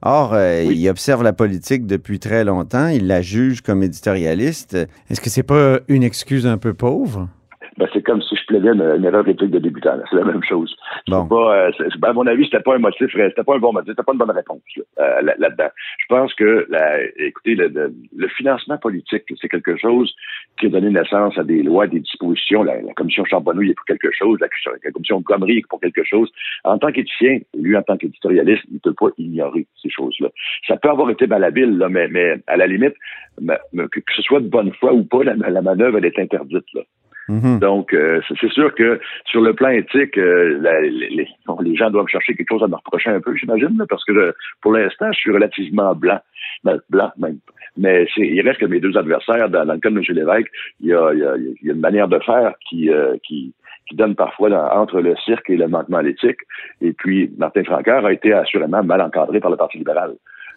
Or, 0.06 0.34
euh, 0.34 0.64
Oui. 0.66 0.76
il 0.78 0.88
observe 0.90 1.22
la 1.22 1.32
politique 1.32 1.86
depuis 1.86 2.18
très 2.18 2.44
longtemps, 2.44 2.88
il 2.88 3.06
la 3.06 3.22
juge 3.22 3.62
comme 3.62 3.82
éditorialiste. 3.82 4.76
Est-ce 5.10 5.20
que 5.20 5.30
c'est 5.30 5.42
pas 5.42 5.78
une 5.88 6.02
excuse 6.02 6.46
un 6.46 6.58
peu 6.58 6.74
pauvre? 6.74 7.28
Ben, 7.76 7.88
c'est 7.92 8.02
comme 8.02 8.22
si 8.22 8.36
je 8.36 8.46
plaidais 8.46 8.68
une, 8.72 8.82
une 8.82 9.04
erreur 9.04 9.26
éthique 9.26 9.50
de 9.50 9.58
débutant. 9.58 9.96
là. 9.96 10.04
C'est 10.08 10.16
la 10.16 10.24
même 10.24 10.42
chose. 10.44 10.74
C'est 11.06 11.12
Bon. 11.12 11.26
pas, 11.26 11.66
euh, 11.66 11.70
ben, 11.98 12.10
à 12.10 12.12
mon 12.12 12.26
avis, 12.26 12.44
c'était 12.44 12.60
pas 12.60 12.76
un 12.76 12.78
motif, 12.78 13.08
c'était 13.12 13.42
pas 13.42 13.56
un 13.56 13.58
bon 13.58 13.72
motif, 13.72 13.90
c'était 13.90 14.02
pas 14.04 14.12
une 14.12 14.18
bonne 14.18 14.30
réponse 14.30 14.62
là, 14.76 14.82
euh, 15.00 15.22
là- 15.22 15.34
là-dedans. 15.38 15.70
Je 15.98 16.06
pense 16.08 16.34
que, 16.34 16.66
la, 16.70 17.02
écoutez, 17.18 17.54
le, 17.56 17.68
le- 17.68 17.92
le 18.16 18.28
financement 18.28 18.78
politique, 18.78 19.24
c'est 19.40 19.48
quelque 19.48 19.76
chose 19.76 20.14
qui 20.58 20.66
a 20.66 20.68
donné 20.68 20.90
naissance 20.90 21.36
à 21.36 21.42
des 21.42 21.62
lois, 21.64 21.86
des 21.88 22.00
dispositions. 22.00 22.62
La, 22.62 22.80
la 22.80 22.92
commission 22.94 23.24
Charbonneau 23.24 23.62
est 23.62 23.74
pour 23.74 23.86
quelque 23.86 24.10
chose, 24.12 24.38
la, 24.40 24.46
la 24.84 24.90
commission 24.92 25.20
Gomery 25.20 25.58
est 25.58 25.68
pour 25.68 25.80
quelque 25.80 26.04
chose. 26.04 26.30
En 26.62 26.78
tant 26.78 26.92
qu'éthicien, 26.92 27.38
lui, 27.58 27.76
en 27.76 27.82
tant 27.82 27.96
qu'éditorialiste, 27.96 28.62
il 28.70 28.74
ne 28.74 28.78
peut 28.78 28.94
pas 28.94 29.08
ignorer 29.18 29.66
ces 29.82 29.90
choses-là. 29.90 30.28
Ça 30.68 30.76
peut 30.76 30.90
avoir 30.90 31.10
été 31.10 31.26
malhabile, 31.26 31.76
là, 31.78 31.88
mais, 31.88 32.06
mais 32.08 32.36
à 32.46 32.56
la 32.56 32.66
limite, 32.66 32.94
que 33.38 34.00
ce 34.14 34.22
soit 34.22 34.40
de 34.40 34.48
bonne 34.48 34.72
foi 34.74 34.92
ou 34.92 35.04
pas, 35.04 35.24
la, 35.24 35.34
la 35.34 35.62
manœuvre, 35.62 35.98
elle 35.98 36.04
est 36.06 36.18
interdite. 36.18 36.64
Là. 36.74 36.82
Mhm. 37.28 37.58
Donc, 37.58 37.92
euh, 37.94 38.20
c'est 38.40 38.50
sûr 38.52 38.74
que 38.74 39.00
sur 39.26 39.40
le 39.40 39.54
plan 39.54 39.70
éthique, 39.70 40.18
euh, 40.18 40.58
les, 40.80 41.76
gens 41.76 41.90
doivent 41.90 42.08
chercher 42.08 42.34
quelque 42.34 42.50
chose 42.50 42.62
à 42.62 42.68
me 42.68 42.76
reprocher 42.76 43.10
un 43.10 43.20
peu, 43.20 43.34
j'imagine, 43.34 43.82
parce 43.88 44.04
que 44.04 44.14
je- 44.14 44.32
pour 44.60 44.72
l'instant, 44.72 45.10
je 45.12 45.18
suis 45.18 45.32
relativement 45.32 45.94
blanc, 45.94 46.20
Ben, 46.64 46.78
blanc 46.90 47.10
même. 47.18 47.38
Mais 47.76 48.06
il 48.16 48.40
reste 48.42 48.60
que 48.60 48.66
mes 48.66 48.80
deux 48.80 48.96
adversaires, 48.96 49.48
dans, 49.48 49.64
le 49.64 49.78
cas 49.78 49.90
de 49.90 49.96
M. 49.98 50.02
Lévesque, 50.08 50.50
il 50.80 50.88
y 50.88 50.94
a, 50.94 51.12
y 51.14 51.22
a- 51.24 51.36
y 51.36 51.70
a 51.70 51.72
une 51.72 51.80
manière 51.80 52.08
de 52.08 52.18
faire 52.20 52.54
qui, 52.68 52.90
euh, 52.90 53.16
qui, 53.26 53.52
qui 53.88 53.96
donne 53.96 54.14
parfois 54.14 54.50
entre 54.78 55.00
le 55.00 55.14
cirque 55.16 55.48
et 55.50 55.56
le 55.56 55.68
manquement 55.68 55.98
à 55.98 56.02
l'éthique. 56.02 56.38
Et 56.80 56.92
puis, 56.92 57.30
Martin 57.38 57.64
Francaire 57.64 58.04
a 58.04 58.12
été 58.12 58.32
assurément 58.32 58.82
mal 58.82 59.00
encadré 59.00 59.40
par 59.40 59.50
le 59.50 59.56
Parti 59.56 59.78
libéral. 59.78 60.12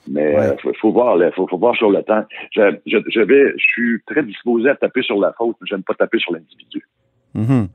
Mais 0.10 0.36
Ouais. 0.36 0.39
euh, 0.39 0.56
faut, 0.62 0.74
faut 0.80 0.91
voir, 0.91 1.17
faut, 1.36 1.48
faut 1.48 1.58
voir 1.58 1.76
sur 1.76 1.89
le 1.89 2.02
temps. 2.04 2.24
Je, 2.56 2.76
je, 2.86 2.98
je 3.10 3.20
vais, 3.22 3.52
je 3.58 3.63
suis 3.63 4.02
très 4.06 4.24
disposé 4.24 4.70
à 4.70 4.76
taper 4.76 5.02
sur 5.02 5.20
la 5.20 5.34
faute, 5.38 5.56
mais 5.62 5.67
j'aime 5.70 5.84
pas 5.84 5.93
taper 5.93 6.20
sur 6.20 6.34
l'individu. 6.34 6.84
Mhm. 7.34 7.67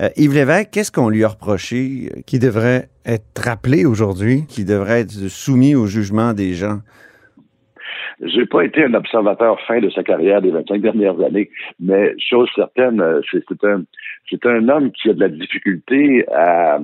Euh, 0.00 0.08
Yves 0.16 0.34
Lévesque, 0.34 0.70
qu'est-ce 0.72 0.90
qu'on 0.90 1.08
lui 1.08 1.22
a 1.24 1.28
reproché 1.28 2.08
euh, 2.16 2.20
qui 2.26 2.38
devrait 2.40 2.88
être 3.06 3.40
rappelé 3.44 3.84
aujourd'hui, 3.84 4.44
qui 4.48 4.64
devrait 4.64 5.02
être 5.02 5.12
soumis 5.28 5.74
au 5.76 5.86
jugement 5.86 6.32
des 6.32 6.54
gens? 6.54 6.78
J'ai 8.20 8.46
pas 8.46 8.62
été 8.64 8.84
un 8.84 8.94
observateur 8.94 9.60
fin 9.66 9.80
de 9.80 9.90
sa 9.90 10.02
carrière 10.02 10.40
des 10.40 10.50
25 10.50 10.80
dernières 10.80 11.20
années, 11.20 11.50
mais 11.80 12.14
chose 12.18 12.48
certaine, 12.54 13.02
c'est 13.30 13.42
c'est 13.48 13.64
un, 13.64 13.82
c'est 14.30 14.46
un 14.46 14.68
homme 14.68 14.92
qui 14.92 15.10
a 15.10 15.14
de 15.14 15.20
la 15.20 15.28
difficulté 15.28 16.24
à, 16.32 16.78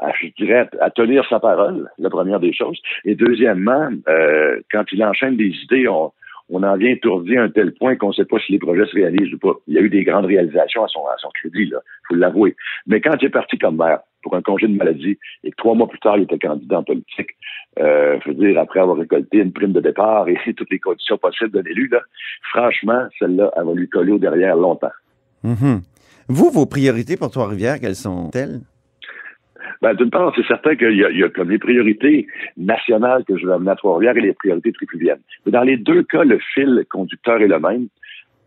à, 0.00 0.12
je 0.20 0.28
dirais, 0.36 0.68
à 0.80 0.90
tenir 0.90 1.24
sa 1.28 1.40
parole, 1.40 1.90
la 1.98 2.10
première 2.10 2.40
des 2.40 2.52
choses. 2.52 2.80
Et 3.04 3.14
deuxièmement, 3.14 3.88
euh, 4.08 4.60
quand 4.70 4.84
il 4.92 5.04
enchaîne 5.04 5.36
des 5.36 5.52
idées, 5.64 5.88
on, 5.88 6.12
en 6.50 6.76
vient 6.76 6.90
étourdi 6.90 7.36
à 7.36 7.42
un 7.42 7.48
tel 7.48 7.72
point 7.74 7.96
qu'on 7.96 8.08
ne 8.08 8.12
sait 8.12 8.24
pas 8.24 8.38
si 8.38 8.52
les 8.52 8.58
projets 8.58 8.86
se 8.86 8.94
réalisent 8.94 9.32
ou 9.34 9.38
pas. 9.38 9.54
Il 9.66 9.74
y 9.74 9.78
a 9.78 9.80
eu 9.80 9.88
des 9.88 10.04
grandes 10.04 10.26
réalisations 10.26 10.84
à 10.84 10.88
son, 10.88 11.00
à 11.06 11.16
son 11.18 11.28
crédit, 11.30 11.66
là, 11.66 11.78
faut 12.08 12.14
l'avouer. 12.14 12.54
Mais 12.86 13.00
quand 13.00 13.14
il 13.20 13.26
est 13.26 13.30
parti 13.30 13.58
comme 13.58 13.76
maire 13.76 14.00
pour 14.22 14.34
un 14.36 14.42
congé 14.42 14.66
de 14.66 14.76
maladie 14.76 15.18
et 15.42 15.50
que 15.50 15.56
trois 15.56 15.74
mois 15.74 15.88
plus 15.88 15.98
tard, 15.98 16.16
il 16.16 16.24
était 16.24 16.38
candidat 16.38 16.78
en 16.78 16.84
politique, 16.84 17.30
euh, 17.78 18.18
je 18.24 18.30
veux 18.30 18.34
dire, 18.34 18.58
après 18.58 18.80
avoir 18.80 18.96
récolté 18.96 19.38
une 19.38 19.52
prime 19.52 19.72
de 19.72 19.80
départ 19.80 20.28
et 20.28 20.38
toutes 20.56 20.70
les 20.70 20.78
conditions 20.78 21.18
possibles 21.18 21.50
d'un 21.50 21.68
élu, 21.70 21.88
là, 21.88 22.00
franchement, 22.52 23.06
celle-là, 23.18 23.50
elle 23.56 23.64
va 23.64 23.72
lui 23.72 23.88
coller 23.88 24.12
au 24.12 24.18
derrière 24.18 24.56
longtemps. 24.56 24.92
Mhm. 25.42 25.82
Vous, 26.28 26.50
vos 26.50 26.66
priorités 26.66 27.16
pour 27.16 27.30
Trois-Rivières, 27.30 27.80
quelles 27.80 27.96
sont-elles? 27.96 28.60
Ben, 29.82 29.94
D'une 29.94 30.10
part, 30.10 30.32
c'est 30.36 30.46
certain 30.46 30.76
qu'il 30.76 30.92
y, 30.92 31.18
y 31.18 31.24
a 31.24 31.28
comme 31.28 31.50
les 31.50 31.58
priorités 31.58 32.26
nationales 32.56 33.24
que 33.24 33.36
je 33.36 33.46
vais 33.46 33.52
amener 33.52 33.70
à 33.70 33.76
Trois-Rivières 33.76 34.16
et 34.16 34.20
les 34.20 34.32
priorités 34.32 34.72
tripuliennes. 34.72 35.20
Mais 35.44 35.52
dans 35.52 35.62
les 35.62 35.76
deux 35.76 36.02
cas, 36.02 36.24
le 36.24 36.38
fil 36.54 36.84
conducteur 36.90 37.40
est 37.40 37.48
le 37.48 37.58
même. 37.58 37.88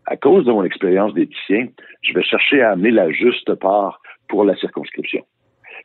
À 0.06 0.16
cause 0.16 0.44
de 0.46 0.52
mon 0.52 0.64
expérience 0.64 1.12
d'éthicien, 1.14 1.68
je 2.02 2.14
vais 2.14 2.22
chercher 2.22 2.62
à 2.62 2.70
amener 2.72 2.90
la 2.90 3.10
juste 3.10 3.54
part 3.54 4.00
pour 4.28 4.44
la 4.44 4.56
circonscription. 4.56 5.24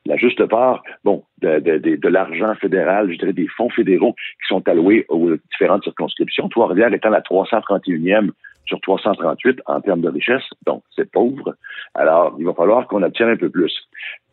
La 0.05 0.17
juste 0.17 0.45
part, 0.45 0.83
bon, 1.03 1.23
de, 1.41 1.59
de, 1.59 1.77
de, 1.77 1.95
de 1.95 2.09
l'argent 2.09 2.55
fédéral, 2.55 3.11
je 3.11 3.17
dirais 3.17 3.33
des 3.33 3.47
fonds 3.47 3.69
fédéraux 3.69 4.13
qui 4.13 4.47
sont 4.47 4.67
alloués 4.67 5.05
aux 5.09 5.31
différentes 5.51 5.83
circonscriptions. 5.83 6.49
Trois-Rivières 6.49 6.93
étant 6.93 7.09
la 7.09 7.21
331e 7.21 8.31
sur 8.65 8.79
338 8.81 9.61
en 9.65 9.81
termes 9.81 10.01
de 10.01 10.09
richesse, 10.09 10.43
donc 10.65 10.83
c'est 10.95 11.09
pauvre. 11.11 11.55
Alors, 11.95 12.35
il 12.39 12.45
va 12.45 12.53
falloir 12.53 12.87
qu'on 12.87 13.03
obtienne 13.03 13.29
un 13.29 13.35
peu 13.37 13.49
plus. 13.49 13.73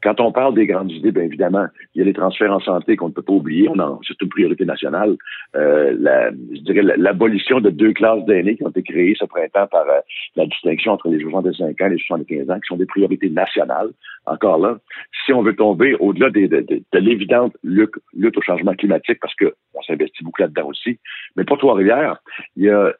Quand 0.02 0.18
on 0.20 0.32
parle 0.32 0.54
des 0.54 0.66
grandes 0.66 0.90
idées, 0.90 1.12
bien 1.12 1.24
évidemment, 1.24 1.66
il 1.94 1.98
y 1.98 2.02
a 2.02 2.04
les 2.06 2.14
transferts 2.14 2.52
en 2.52 2.60
santé 2.60 2.96
qu'on 2.96 3.08
ne 3.08 3.12
peut 3.12 3.20
pas 3.20 3.34
oublier. 3.34 3.68
On 3.68 3.78
en, 3.78 4.00
c'est 4.06 4.18
une 4.22 4.30
priorité 4.30 4.64
nationale. 4.64 5.16
Euh, 5.56 5.94
la, 5.98 6.30
je 6.30 6.60
dirais 6.62 6.80
la- 6.80 6.96
l'abolition 6.96 7.60
de 7.60 7.68
deux 7.68 7.92
classes 7.92 8.24
d'aînés 8.24 8.56
qui 8.56 8.64
ont 8.64 8.70
été 8.70 8.82
créées 8.82 9.14
ce 9.18 9.26
printemps 9.26 9.66
par 9.66 9.86
euh, 9.88 10.00
la 10.36 10.46
distinction 10.46 10.92
entre 10.92 11.10
les 11.10 11.20
65 11.22 11.78
ans 11.82 11.86
et 11.86 11.90
les 11.90 11.98
75 11.98 12.50
ans, 12.50 12.54
qui 12.60 12.66
sont 12.68 12.76
des 12.78 12.86
priorités 12.86 13.28
nationales. 13.28 13.90
Encore 14.24 14.58
là, 14.58 14.78
si 15.26 15.34
on 15.34 15.42
veut 15.42 15.54
tomber 15.56 15.94
au-delà 15.96 16.30
des- 16.30 16.48
de, 16.48 16.60
de- 16.60 16.82
de 16.92 16.98
l'évidente 16.98 17.54
lutte, 17.62 17.92
lutte 18.14 18.38
au 18.38 18.42
changement 18.42 18.72
climatique, 18.74 19.18
parce 19.20 19.34
que 19.34 19.52
on 19.74 19.82
s'investit 19.82 20.24
beaucoup 20.24 20.40
là-dedans 20.40 20.68
aussi, 20.68 20.98
mais 21.36 21.44
pour 21.44 21.58
Trois-Rivières, 21.58 22.16
il 22.56 22.64
y 22.64 22.70
a 22.70 22.94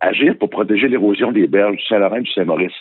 agir 0.00 0.36
pour 0.38 0.50
protéger 0.50 0.88
l'érosion 0.88 1.32
des 1.32 1.46
berges 1.46 1.76
du 1.76 1.84
Saint-Laurent 1.84 2.16
et 2.16 2.22
du 2.22 2.32
Saint-Maurice 2.32 2.72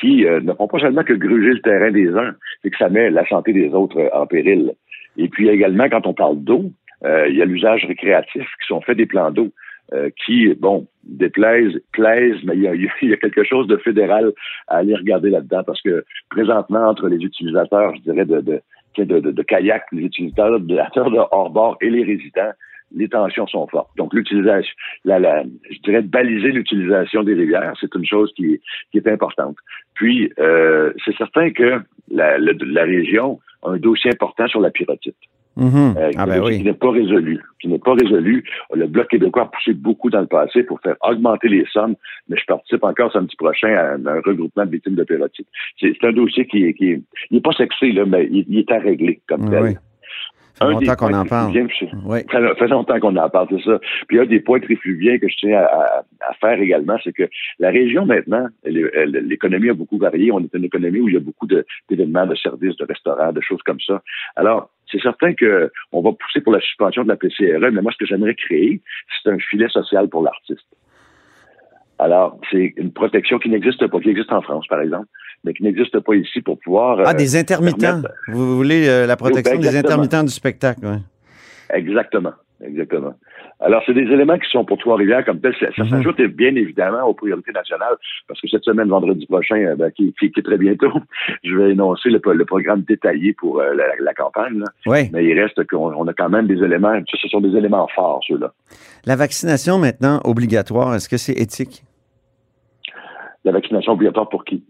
qui 0.00 0.24
euh, 0.26 0.40
ne 0.40 0.52
font 0.54 0.66
pas 0.66 0.78
seulement 0.78 1.04
que 1.04 1.12
gruger 1.12 1.52
le 1.52 1.60
terrain 1.60 1.90
des 1.90 2.08
uns, 2.08 2.34
c'est 2.62 2.70
que 2.70 2.78
ça 2.78 2.88
met 2.88 3.10
la 3.10 3.26
santé 3.26 3.52
des 3.52 3.68
autres 3.74 3.98
euh, 3.98 4.08
en 4.14 4.26
péril. 4.26 4.72
Et 5.16 5.28
puis 5.28 5.48
également, 5.48 5.88
quand 5.88 6.06
on 6.06 6.14
parle 6.14 6.38
d'eau, 6.42 6.70
euh, 7.04 7.28
il 7.28 7.36
y 7.36 7.42
a 7.42 7.44
l'usage 7.44 7.84
récréatif 7.84 8.42
qui 8.42 8.66
sont 8.66 8.80
faits 8.80 8.96
des 8.96 9.06
plans 9.06 9.30
d'eau 9.30 9.48
euh, 9.92 10.10
qui, 10.24 10.54
bon, 10.54 10.86
déplaisent, 11.04 11.80
plaisent, 11.92 12.42
mais 12.44 12.54
il 12.56 12.62
y, 12.62 12.68
a, 12.68 12.74
y 13.02 13.12
a 13.12 13.16
quelque 13.16 13.44
chose 13.44 13.66
de 13.66 13.76
fédéral 13.76 14.32
à 14.68 14.76
aller 14.78 14.94
regarder 14.94 15.30
là-dedans 15.30 15.62
parce 15.64 15.82
que 15.82 16.04
présentement, 16.30 16.88
entre 16.88 17.08
les 17.08 17.18
utilisateurs, 17.18 17.94
je 17.96 18.00
dirais, 18.02 18.24
de, 18.24 18.40
de, 18.40 18.62
de, 18.98 19.20
de, 19.20 19.30
de 19.30 19.42
kayak, 19.42 19.84
les 19.92 20.04
utilisateurs 20.04 20.60
de, 20.60 20.66
de 20.66 21.18
hors-bord 21.30 21.76
et 21.80 21.90
les 21.90 22.04
résidents, 22.04 22.52
les 22.94 23.08
tensions 23.08 23.46
sont 23.46 23.66
fortes. 23.68 23.90
Donc, 23.96 24.12
l'utilisation, 24.14 24.72
la, 25.04 25.18
la, 25.18 25.42
je 25.70 25.78
dirais, 25.80 26.02
de 26.02 26.08
baliser 26.08 26.48
l'utilisation 26.52 27.22
des 27.22 27.34
rivières, 27.34 27.74
c'est 27.80 27.94
une 27.94 28.04
chose 28.06 28.32
qui, 28.34 28.54
est- 28.54 28.60
qui 28.90 28.98
est 28.98 29.08
importante. 29.08 29.56
Puis, 29.94 30.32
euh, 30.38 30.92
c'est 31.04 31.16
certain 31.16 31.50
que 31.50 31.80
la, 32.10 32.38
la, 32.38 32.52
la 32.60 32.82
région 32.84 33.38
a 33.62 33.70
un 33.70 33.76
dossier 33.76 34.10
important 34.10 34.46
sur 34.48 34.60
la 34.60 34.70
pyrotite, 34.70 35.14
Mhm. 35.56 35.94
euh, 35.98 36.10
Ah 36.16 36.24
qui- 36.24 36.30
ben 36.30 36.42
qui 36.42 36.48
oui. 36.48 36.62
n'est 36.62 36.72
pas 36.74 36.90
résolu. 36.90 37.40
Qui 37.60 37.68
n'est 37.68 37.78
pas 37.78 37.92
résolu. 37.92 38.44
Le 38.74 38.86
Bloc 38.86 39.08
québécois 39.08 39.42
a 39.42 39.46
poussé 39.46 39.74
beaucoup 39.74 40.08
dans 40.10 40.20
le 40.22 40.26
passé 40.26 40.62
pour 40.62 40.80
faire 40.80 40.96
augmenter 41.02 41.48
les 41.48 41.66
sommes, 41.66 41.94
mais 42.28 42.36
je 42.38 42.44
participe 42.46 42.82
encore 42.84 43.12
samedi 43.12 43.36
prochain 43.36 43.68
à 43.74 43.94
un, 43.94 44.06
un 44.06 44.20
regroupement 44.24 44.64
de 44.64 44.70
victimes 44.70 44.94
de 44.94 45.04
pyrotite. 45.04 45.46
C'est 45.78 46.02
un 46.04 46.12
dossier 46.12 46.46
qui 46.46 46.64
est, 46.64 46.74
qui 46.74 46.92
est, 46.92 47.02
il 47.30 47.36
est 47.38 47.40
pas 47.44 47.52
sexy, 47.52 47.92
là, 47.92 48.04
mais 48.06 48.26
il, 48.30 48.46
il 48.48 48.58
est 48.60 48.72
à 48.72 48.78
régler 48.78 49.20
comme 49.28 49.44
Oui, 49.44 49.50
tel. 49.50 49.62
oui. 49.62 49.74
Fait 50.60 50.66
Un 50.66 50.70
longtemps 50.72 50.94
qu'on 50.96 51.14
en 51.14 51.24
parle. 51.24 51.52
Oui. 52.04 52.18
ça 52.30 52.54
fait 52.54 52.68
longtemps 52.68 53.00
qu'on 53.00 53.16
en 53.16 53.28
parle, 53.30 53.48
c'est 53.50 53.62
ça. 53.64 53.78
Puis 54.08 54.18
un 54.20 54.26
des 54.26 54.40
points 54.40 54.60
trifluviens 54.60 55.18
que 55.18 55.26
je 55.28 55.36
tiens 55.36 55.58
à, 55.58 55.64
à- 55.64 56.04
à 56.28 56.34
faire 56.34 56.60
également, 56.60 56.96
c'est 57.02 57.12
que 57.14 57.28
la 57.58 57.70
région 57.70 58.04
maintenant, 58.06 58.46
l'économie 58.64 59.70
a 59.70 59.74
beaucoup 59.74 59.96
varié. 59.98 60.30
On 60.32 60.40
est 60.40 60.52
une 60.54 60.64
économie 60.64 61.00
où 61.00 61.08
il 61.08 61.14
y 61.14 61.16
a 61.16 61.20
beaucoup 61.20 61.46
de- 61.46 61.64
d'événements, 61.88 62.26
de, 62.26 62.34
services, 62.34 62.76
de 62.76 62.84
restaurants, 62.84 63.32
de 63.32 63.40
choses 63.40 63.62
comme 63.64 63.80
ça. 63.80 64.02
Alors, 64.36 64.70
c'est 64.90 65.00
certain 65.00 65.32
que 65.34 65.70
on 65.92 66.02
va 66.02 66.12
pousser 66.12 66.40
pour 66.40 66.52
la 66.52 66.60
suspension 66.60 67.04
de 67.04 67.08
la 67.08 67.16
PCRE, 67.16 67.70
mais 67.72 67.80
moi, 67.82 67.92
ce 67.92 67.98
que 67.98 68.06
j'aimerais 68.06 68.34
créer, 68.34 68.82
c'est 69.22 69.30
un 69.30 69.38
filet 69.38 69.68
social 69.68 70.08
pour 70.08 70.22
l'artiste. 70.22 70.66
Alors, 71.98 72.38
c'est 72.50 72.72
une 72.76 72.92
protection 72.92 73.38
qui 73.38 73.50
n'existe 73.50 73.86
pas, 73.86 74.00
qui 74.00 74.08
existe 74.10 74.32
en 74.32 74.40
France, 74.40 74.66
par 74.68 74.80
exemple, 74.80 75.06
mais 75.44 75.52
qui 75.54 75.62
n'existe 75.62 75.98
pas 76.00 76.14
ici 76.14 76.40
pour 76.42 76.58
pouvoir... 76.58 77.00
Ah, 77.04 77.10
euh, 77.10 77.14
des 77.14 77.36
intermittents. 77.36 77.78
permettre- 78.02 78.14
Vous 78.28 78.56
voulez 78.56 78.88
euh, 78.88 79.06
la 79.06 79.16
protection 79.16 79.56
Ben, 79.58 79.62
des 79.62 79.76
intermittents 79.76 80.22
du 80.24 80.30
spectacle, 80.30 80.80
oui. 80.84 80.96
Exactement. 81.74 82.32
Exactement. 82.62 83.14
Alors, 83.60 83.82
c'est 83.86 83.94
des 83.94 84.02
éléments 84.02 84.38
qui 84.38 84.48
sont 84.50 84.66
pour 84.66 84.76
Trois-Rivières 84.76 85.24
comme 85.24 85.40
tel. 85.40 85.54
Ça, 85.58 85.66
ça 85.74 85.82
Mhm. 85.84 85.88
s'ajoute 85.90 86.20
bien 86.22 86.54
évidemment 86.56 87.04
aux 87.04 87.14
priorités 87.14 87.52
nationales, 87.52 87.94
parce 88.28 88.38
que 88.40 88.48
cette 88.48 88.64
semaine, 88.64 88.88
vendredi 88.88 89.24
prochain, 89.26 89.56
euh, 89.56 89.76
ben, 89.76 89.90
qui, 89.90 90.14
qui, 90.20 90.30
qui 90.30 90.40
est 90.40 90.42
très 90.42 90.58
bientôt, 90.58 90.92
je 91.44 91.54
vais 91.54 91.70
énoncer 91.70 92.10
le, 92.10 92.20
le 92.34 92.44
programme 92.44 92.82
détaillé 92.82 93.32
pour 93.32 93.60
euh, 93.60 93.72
la, 93.74 93.84
la 93.98 94.12
campagne. 94.12 94.58
là. 94.58 94.66
Oui. 94.86 95.08
Mais 95.12 95.24
il 95.24 95.40
reste 95.40 95.66
qu'on 95.68 95.92
on 95.94 96.06
a 96.06 96.12
quand 96.12 96.28
même 96.28 96.46
des 96.48 96.62
éléments, 96.62 97.00
ce 97.10 97.28
sont 97.28 97.40
des 97.40 97.56
éléments 97.56 97.88
forts, 97.94 98.20
ceux-là. 98.28 98.52
La 99.06 99.16
vaccination 99.16 99.78
maintenant 99.78 100.20
obligatoire, 100.24 100.94
est-ce 100.94 101.08
que 101.08 101.16
c'est 101.16 101.32
éthique? 101.34 101.82
La 103.44 103.52
vaccination 103.52 103.92
obligatoire 103.92 104.28
pour 104.28 104.44
qui? 104.44 104.64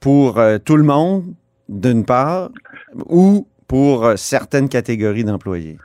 Pour 0.00 0.38
euh, 0.38 0.58
tout 0.58 0.76
le 0.76 0.82
monde, 0.82 1.24
d'une 1.68 2.04
part, 2.04 2.50
ou 3.08 3.46
pour 3.68 4.04
euh, 4.04 4.16
certaines 4.16 4.68
catégories 4.68 5.24
d'employés? 5.24 5.76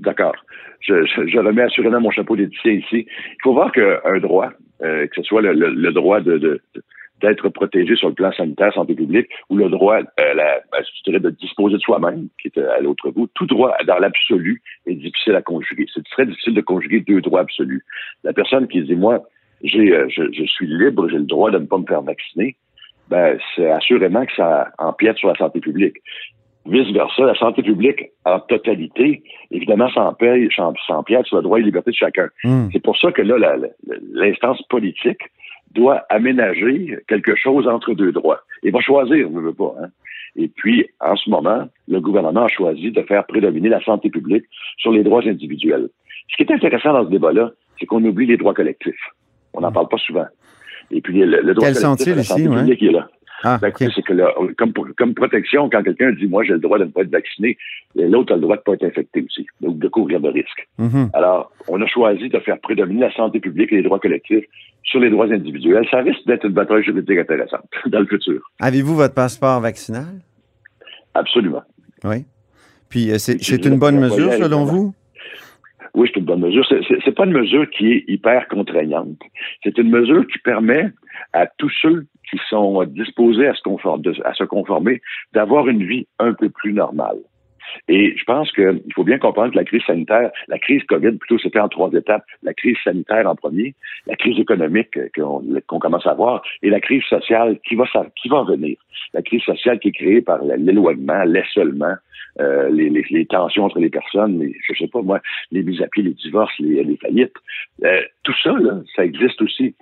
D'accord. 0.00 0.36
Je, 0.80 1.38
remets 1.38 1.62
assurément 1.62 2.00
mon 2.00 2.10
chapeau 2.10 2.36
d'éthicien 2.36 2.72
ici. 2.72 3.06
Il 3.08 3.42
faut 3.42 3.54
voir 3.54 3.72
qu'un 3.72 4.18
droit, 4.20 4.50
euh, 4.82 5.06
que 5.08 5.16
ce 5.16 5.22
soit 5.22 5.42
le, 5.42 5.92
droit 5.92 6.20
d'être 6.20 7.48
protégé 7.48 7.96
sur 7.96 8.08
le 8.08 8.14
plan 8.14 8.30
sanitaire, 8.30 8.72
santé 8.72 8.94
publique, 8.94 9.28
ou 9.50 9.56
le 9.56 9.68
droit, 9.68 9.98
la, 10.18 10.60
ben, 10.70 11.18
de 11.18 11.30
disposer 11.30 11.74
de 11.76 11.80
soi-même, 11.80 12.28
qui 12.40 12.48
est 12.48 12.58
à 12.58 12.80
l'autre 12.80 13.10
bout, 13.10 13.28
tout 13.34 13.46
droit 13.46 13.74
dans 13.84 13.98
l'absolu 13.98 14.62
est 14.86 14.94
difficile 14.94 15.34
à 15.34 15.42
conjuguer. 15.42 15.86
C'est 15.92 16.04
très 16.04 16.24
difficile 16.24 16.54
de 16.54 16.60
conjuguer 16.60 17.00
deux 17.00 17.20
droits 17.20 17.40
absolus. 17.40 17.84
La 18.22 18.32
personne 18.32 18.68
qui 18.68 18.80
dit, 18.82 18.94
moi, 18.94 19.24
j'ai, 19.64 19.88
je, 20.08 20.22
je 20.32 20.44
suis 20.44 20.68
libre, 20.68 21.08
j'ai 21.08 21.18
le 21.18 21.24
droit 21.24 21.50
de 21.50 21.58
ne 21.58 21.66
pas 21.66 21.78
me 21.78 21.86
faire 21.86 22.02
vacciner, 22.02 22.56
ben, 23.08 23.38
c'est 23.54 23.70
assurément 23.70 24.24
que 24.26 24.34
ça 24.34 24.68
empiète 24.78 25.16
sur 25.18 25.28
la 25.28 25.36
santé 25.36 25.60
publique. 25.60 25.96
Vice-versa, 26.66 27.22
la 27.24 27.34
santé 27.36 27.62
publique 27.62 28.06
en 28.24 28.40
totalité, 28.40 29.22
évidemment, 29.52 29.88
s'empiète 29.90 31.26
sur 31.26 31.36
le 31.36 31.42
droit 31.42 31.60
et 31.60 31.62
liberté 31.62 31.92
de 31.92 31.96
chacun. 31.96 32.28
Hmm. 32.42 32.68
C'est 32.72 32.82
pour 32.82 32.98
ça 32.98 33.12
que 33.12 33.22
là, 33.22 33.38
la- 33.38 33.56
la- 33.56 33.68
l'instance 34.12 34.60
politique 34.68 35.20
doit 35.72 36.04
aménager 36.08 36.96
quelque 37.06 37.36
chose 37.36 37.68
entre 37.68 37.94
deux 37.94 38.10
droits. 38.10 38.40
Et 38.64 38.70
va 38.70 38.80
choisir, 38.80 39.30
ne 39.30 39.40
veut 39.40 39.54
pas. 39.54 39.74
Hein? 39.80 39.88
Et 40.34 40.48
puis, 40.48 40.86
en 41.00 41.14
ce 41.16 41.30
moment, 41.30 41.68
le 41.86 42.00
gouvernement 42.00 42.44
a 42.44 42.48
choisi 42.48 42.90
de 42.90 43.02
faire 43.02 43.24
prédominer 43.26 43.68
la 43.68 43.80
santé 43.82 44.10
publique 44.10 44.44
sur 44.78 44.90
les 44.90 45.04
droits 45.04 45.22
individuels. 45.26 45.88
Ce 46.30 46.36
qui 46.36 46.42
est 46.42 46.52
intéressant 46.54 46.92
dans 46.92 47.04
ce 47.04 47.10
débat-là, 47.10 47.52
c'est 47.78 47.86
qu'on 47.86 48.04
oublie 48.04 48.26
les 48.26 48.36
droits 48.36 48.54
collectifs. 48.54 49.10
On 49.54 49.60
n'en 49.60 49.70
parle 49.70 49.88
pas 49.88 49.98
souvent. 49.98 50.26
Et 50.90 51.00
puis, 51.00 51.18
le, 51.18 51.40
le 51.40 51.54
droit 51.54 51.68
Quels 51.68 51.82
collectif 51.82 52.04
sont-ils 52.04 52.12
à 52.12 52.14
la 52.16 52.22
ici, 52.22 52.48
ouais? 52.48 52.56
publique 52.58 52.82
est 52.82 52.92
là. 52.92 53.08
Ah, 53.44 53.58
Ben, 53.60 53.72
c'est 53.78 54.02
que 54.02 54.12
là, 54.12 54.32
comme, 54.56 55.14
protection, 55.14 55.68
quand 55.68 55.82
quelqu'un 55.82 56.12
dit 56.12 56.26
moi 56.26 56.42
j'ai 56.42 56.54
le 56.54 56.58
droit 56.58 56.78
de 56.78 56.84
ne 56.84 56.88
pas 56.90 57.02
être 57.02 57.10
vacciné, 57.10 57.58
et 57.96 58.08
l'autre 58.08 58.32
a 58.32 58.36
le 58.36 58.42
droit 58.42 58.56
de 58.56 58.60
ne 58.60 58.64
pas 58.64 58.72
être 58.72 58.84
infecté 58.84 59.22
aussi, 59.22 59.46
donc 59.60 59.78
de 59.78 59.88
courir 59.88 60.20
de 60.20 60.28
risques. 60.28 60.66
Mhm. 60.78 61.10
Alors, 61.12 61.52
on 61.68 61.80
a 61.82 61.86
choisi 61.86 62.28
de 62.28 62.38
faire 62.40 62.58
prédominer 62.60 63.02
la 63.02 63.12
santé 63.14 63.38
publique 63.40 63.72
et 63.72 63.76
les 63.76 63.82
droits 63.82 64.00
collectifs 64.00 64.44
sur 64.84 65.00
les 65.00 65.10
droits 65.10 65.26
individuels. 65.26 65.86
Ça 65.90 65.98
risque 65.98 66.26
d'être 66.26 66.46
une 66.46 66.52
bataille 66.52 66.82
juridique 66.82 67.18
intéressante 67.18 67.66
dans 67.86 68.00
le 68.00 68.06
futur. 68.06 68.40
Avez-vous 68.60 68.94
votre 68.96 69.14
passeport 69.14 69.60
vaccinal? 69.60 70.20
Absolument. 71.14 71.62
Oui. 72.04 72.24
Puis 72.88 73.10
euh, 73.10 73.18
c'est, 73.18 73.64
une 73.64 73.78
bonne 73.78 73.98
mesure 73.98 74.32
selon 74.32 74.64
vous? 74.64 74.94
Oui, 75.96 76.10
c'est 76.12 76.20
une 76.20 76.26
bonne 76.26 76.40
mesure. 76.40 76.64
C'est, 76.68 77.14
pas 77.14 77.24
une 77.24 77.32
mesure 77.32 77.68
qui 77.70 77.90
est 77.90 78.04
hyper 78.06 78.46
contraignante. 78.48 79.18
C'est 79.64 79.78
une 79.78 79.88
mesure 79.88 80.26
qui 80.26 80.38
permet 80.40 80.92
à 81.32 81.46
tous 81.46 81.72
ceux 81.80 82.06
qui 82.30 82.38
sont 82.50 82.84
disposés 82.84 83.46
à 83.46 83.54
se 83.54 83.62
conformer, 83.62 84.12
à 84.26 84.34
se 84.34 84.44
conformer 84.44 85.00
d'avoir 85.32 85.68
une 85.68 85.84
vie 85.84 86.06
un 86.18 86.34
peu 86.34 86.50
plus 86.50 86.74
normale. 86.74 87.16
Et 87.88 88.14
je 88.16 88.24
pense 88.24 88.50
qu'il 88.52 88.82
faut 88.94 89.04
bien 89.04 89.18
comprendre 89.18 89.52
que 89.52 89.56
la 89.56 89.64
crise 89.64 89.82
sanitaire, 89.86 90.30
la 90.48 90.58
crise 90.58 90.82
COVID, 90.84 91.12
plutôt, 91.12 91.38
c'était 91.38 91.60
en 91.60 91.68
trois 91.68 91.90
étapes. 91.92 92.24
La 92.42 92.54
crise 92.54 92.76
sanitaire 92.84 93.28
en 93.28 93.34
premier, 93.34 93.74
la 94.06 94.16
crise 94.16 94.38
économique 94.38 94.98
qu'on 95.14 95.78
commence 95.78 96.06
à 96.06 96.14
voir, 96.14 96.42
et 96.62 96.70
la 96.70 96.80
crise 96.80 97.02
sociale 97.04 97.58
qui 97.66 97.74
va, 97.74 97.84
qui 98.20 98.28
va 98.28 98.42
venir. 98.44 98.76
La 99.14 99.22
crise 99.22 99.42
sociale 99.42 99.78
qui 99.78 99.88
est 99.88 99.92
créée 99.92 100.22
par 100.22 100.42
l'éloignement, 100.44 101.24
l'isolement, 101.24 101.94
euh, 102.40 102.68
les, 102.68 102.90
les, 102.90 103.04
les, 103.08 103.26
tensions 103.26 103.64
entre 103.64 103.78
les 103.78 103.88
personnes, 103.88 104.38
les, 104.40 104.54
je 104.68 104.74
sais 104.74 104.88
pas 104.88 105.00
moi, 105.00 105.20
les 105.52 105.62
mises 105.62 105.80
à 105.80 105.86
pied, 105.86 106.02
les 106.02 106.12
divorces, 106.12 106.52
les, 106.58 106.84
les 106.84 106.96
faillites. 106.96 107.32
Euh, 107.84 108.02
tout 108.24 108.34
ça, 108.42 108.52
là, 108.52 108.80
ça 108.94 109.04
existe 109.04 109.40
aussi. 109.40 109.74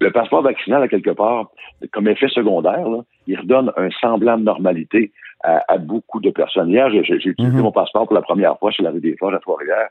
Le 0.00 0.10
passeport 0.10 0.42
vaccinal, 0.42 0.82
à 0.82 0.88
quelque 0.88 1.10
part, 1.10 1.50
comme 1.92 2.08
effet 2.08 2.28
secondaire, 2.28 2.88
là, 2.88 3.00
il 3.26 3.38
redonne 3.38 3.70
un 3.76 3.90
semblant 4.00 4.38
de 4.38 4.44
normalité 4.44 5.12
à, 5.44 5.62
à 5.68 5.78
beaucoup 5.78 6.20
de 6.20 6.30
personnes. 6.30 6.70
Hier, 6.70 6.90
j'ai 6.90 7.00
utilisé 7.00 7.34
mm-hmm. 7.38 7.62
mon 7.62 7.72
passeport 7.72 8.06
pour 8.06 8.14
la 8.14 8.22
première 8.22 8.58
fois 8.58 8.72
sur 8.72 8.84
la 8.84 8.90
rue 8.90 9.00
des 9.00 9.16
Forges 9.16 9.34
à 9.34 9.38
Trois-Rivières. 9.38 9.88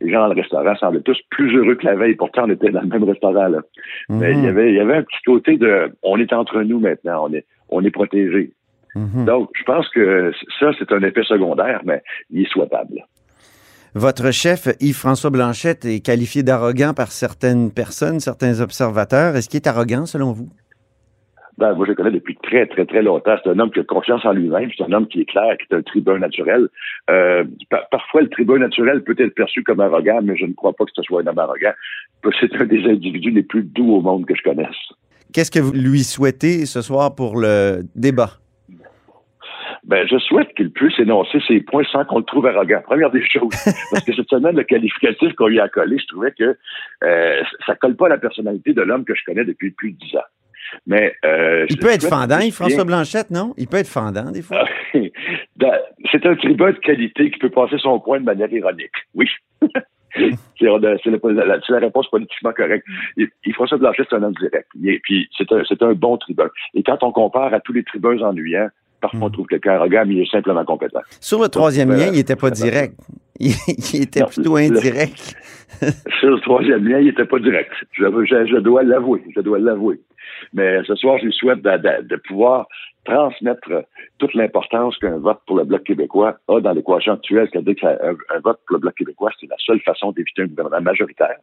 Les 0.00 0.10
gens 0.10 0.20
dans 0.20 0.34
le 0.34 0.40
restaurant 0.40 0.74
semblaient 0.76 1.00
tous 1.00 1.20
plus 1.30 1.56
heureux 1.56 1.76
que 1.76 1.86
la 1.86 1.94
veille. 1.94 2.16
Pourtant, 2.16 2.44
on 2.46 2.50
était 2.50 2.70
dans 2.70 2.80
le 2.80 2.88
même 2.88 3.04
restaurant. 3.04 3.46
Là. 3.46 3.60
Mais 4.08 4.32
il 4.32 4.44
y, 4.44 4.48
avait, 4.48 4.70
il 4.70 4.76
y 4.76 4.80
avait 4.80 4.96
un 4.96 5.02
petit 5.02 5.22
côté 5.24 5.56
de 5.56 5.92
on 6.02 6.18
est 6.18 6.32
entre 6.32 6.60
nous 6.62 6.80
maintenant, 6.80 7.26
on 7.28 7.32
est, 7.32 7.46
on 7.68 7.84
est. 7.84 7.96
Mm-hmm. 7.96 9.24
Donc, 9.24 9.50
je 9.54 9.62
pense 9.64 9.88
que 9.90 10.32
ça, 10.58 10.72
c'est 10.78 10.92
un 10.92 11.02
effet 11.02 11.22
secondaire, 11.22 11.80
mais 11.84 12.02
il 12.30 12.42
est 12.42 12.48
souhaitable. 12.48 13.04
Votre 13.94 14.30
chef, 14.30 14.68
Yves-François 14.80 15.28
Blanchette, 15.28 15.84
est 15.84 16.00
qualifié 16.00 16.42
d'arrogant 16.42 16.94
par 16.94 17.12
certaines 17.12 17.70
personnes, 17.70 18.20
certains 18.20 18.60
observateurs. 18.60 19.36
Est-ce 19.36 19.50
qu'il 19.50 19.58
est 19.58 19.66
arrogant 19.66 20.06
selon 20.06 20.32
vous? 20.32 20.48
Ben, 21.58 21.74
moi, 21.74 21.84
je 21.84 21.90
le 21.90 21.96
connais 21.96 22.10
depuis 22.10 22.36
très, 22.42 22.66
très, 22.66 22.86
très 22.86 23.02
longtemps. 23.02 23.36
C'est 23.44 23.50
un 23.50 23.58
homme 23.58 23.70
qui 23.70 23.80
a 23.80 23.84
confiance 23.84 24.24
en 24.24 24.32
lui-même. 24.32 24.70
C'est 24.74 24.84
un 24.84 24.92
homme 24.92 25.06
qui 25.06 25.20
est 25.20 25.24
clair, 25.26 25.58
qui 25.58 25.66
est 25.70 25.76
un 25.76 25.82
tribun 25.82 26.18
naturel. 26.18 26.68
Euh, 27.10 27.44
parfois, 27.90 28.22
le 28.22 28.30
tribun 28.30 28.58
naturel 28.58 29.04
peut 29.04 29.14
être 29.18 29.34
perçu 29.34 29.62
comme 29.62 29.80
arrogant, 29.80 30.20
mais 30.22 30.38
je 30.38 30.46
ne 30.46 30.54
crois 30.54 30.72
pas 30.72 30.86
que 30.86 30.92
ce 30.96 31.02
soit 31.02 31.20
un 31.20 31.26
homme 31.26 31.38
arrogant. 31.38 31.72
C'est 32.40 32.54
un 32.54 32.64
des 32.64 32.84
individus 32.84 33.30
les 33.30 33.42
plus 33.42 33.62
doux 33.62 33.96
au 33.96 34.00
monde 34.00 34.24
que 34.24 34.34
je 34.34 34.42
connaisse. 34.42 34.68
Qu'est-ce 35.34 35.50
que 35.50 35.60
vous 35.60 35.72
lui 35.72 36.02
souhaitez 36.02 36.64
ce 36.64 36.80
soir 36.80 37.14
pour 37.14 37.36
le 37.36 37.82
débat? 37.94 38.38
Ben, 39.84 40.06
je 40.06 40.16
souhaite 40.18 40.54
qu'il 40.54 40.70
puisse 40.70 40.96
énoncer 40.98 41.38
ses 41.48 41.60
points 41.60 41.82
sans 41.90 42.04
qu'on 42.04 42.18
le 42.18 42.24
trouve 42.24 42.46
arrogant. 42.46 42.80
Première 42.84 43.10
des 43.10 43.26
choses. 43.26 43.50
Parce 43.90 44.04
que 44.04 44.14
cette 44.14 44.28
semaine, 44.28 44.56
le 44.56 44.62
qualificatif 44.62 45.32
qu'on 45.34 45.48
lui 45.48 45.60
a 45.60 45.68
collé, 45.68 45.98
je 45.98 46.06
trouvais 46.06 46.32
que 46.32 46.56
euh, 47.04 47.42
ça 47.66 47.74
colle 47.74 47.96
pas 47.96 48.06
à 48.06 48.10
la 48.10 48.18
personnalité 48.18 48.72
de 48.72 48.82
l'homme 48.82 49.04
que 49.04 49.14
je 49.14 49.24
connais 49.24 49.44
depuis 49.44 49.70
plus 49.72 49.92
de 49.92 49.98
dix 49.98 50.16
ans. 50.16 50.28
Mais 50.86 51.14
euh, 51.24 51.66
il 51.68 51.78
peut 51.78 51.90
être 51.90 52.08
fendant, 52.08 52.38
François 52.50 52.84
Blanchette, 52.84 53.30
non? 53.30 53.52
Il 53.58 53.66
peut 53.66 53.78
être 53.78 53.88
fendant 53.88 54.30
des 54.30 54.42
fois. 54.42 54.64
Ben, 55.56 55.78
c'est 56.10 56.26
un 56.26 56.34
tribun 56.34 56.72
de 56.72 56.78
qualité 56.78 57.30
qui 57.30 57.38
peut 57.38 57.50
passer 57.50 57.76
son 57.78 58.00
point 58.00 58.18
de 58.18 58.24
manière 58.24 58.52
ironique. 58.52 58.90
Oui. 59.14 59.28
c'est 60.14 60.30
la, 60.60 60.78
la, 60.78 61.78
réponse 61.78 62.08
politiquement 62.10 62.52
correcte. 62.52 62.84
Il, 63.16 63.28
François 63.54 63.78
Blanchette, 63.78 64.08
c'est 64.10 64.16
un 64.16 64.22
homme 64.22 64.34
direct. 64.34 64.68
puis 65.02 65.28
c'est 65.36 65.52
un, 65.52 65.62
un 65.88 65.92
bon 65.92 66.16
tribun. 66.16 66.48
Et 66.74 66.82
quand 66.82 67.02
on 67.02 67.12
compare 67.12 67.54
à 67.54 67.60
tous 67.60 67.72
les 67.72 67.84
tribuns 67.84 68.20
ennuyants, 68.22 68.70
Parfois, 69.02 69.20
on 69.22 69.28
hmm. 69.28 69.32
trouve 69.32 69.46
quelqu'un 69.48 69.72
arrogant, 69.72 70.04
mais 70.06 70.14
il 70.14 70.22
est 70.22 70.30
simplement 70.30 70.64
compétent. 70.64 71.00
Sur 71.20 71.42
le 71.42 71.48
troisième 71.48 71.90
lien, 71.90 72.06
il 72.06 72.12
n'était 72.12 72.36
pas 72.36 72.50
direct. 72.50 72.94
Il, 73.40 74.02
était 74.02 74.24
plutôt 74.24 74.54
indirect. 74.54 75.34
sur 76.20 76.30
le 76.30 76.38
troisième 76.40 76.86
lien, 76.86 77.00
il 77.00 77.06
n'était 77.06 77.24
pas 77.24 77.40
direct. 77.40 77.72
Je, 77.90 78.04
je 78.04 78.58
dois 78.58 78.84
l'avouer. 78.84 79.20
Je 79.34 79.40
dois 79.40 79.58
l'avouer. 79.58 79.98
Mais 80.52 80.84
ce 80.84 80.94
soir, 80.94 81.18
je 81.18 81.24
lui 81.24 81.32
souhaite 81.32 81.60
de, 81.60 82.02
de 82.06 82.16
pouvoir 82.28 82.68
transmettre 83.04 83.84
toute 84.18 84.34
l'importance 84.34 84.96
qu'un 84.98 85.18
vote 85.18 85.40
pour 85.46 85.56
le 85.56 85.64
Bloc 85.64 85.82
québécois 85.84 86.36
a 86.48 86.60
dans 86.60 86.72
l'équation 86.72 87.14
actuelle, 87.14 87.48
c'est-à-dire 87.52 87.74
qu'un 87.74 88.40
vote 88.44 88.60
pour 88.66 88.76
le 88.76 88.78
Bloc 88.78 88.94
québécois, 88.94 89.30
c'est 89.40 89.48
la 89.48 89.56
seule 89.58 89.80
façon 89.80 90.12
d'éviter 90.12 90.42
un 90.42 90.46
gouvernement 90.46 90.80
majoritaire. 90.80 91.36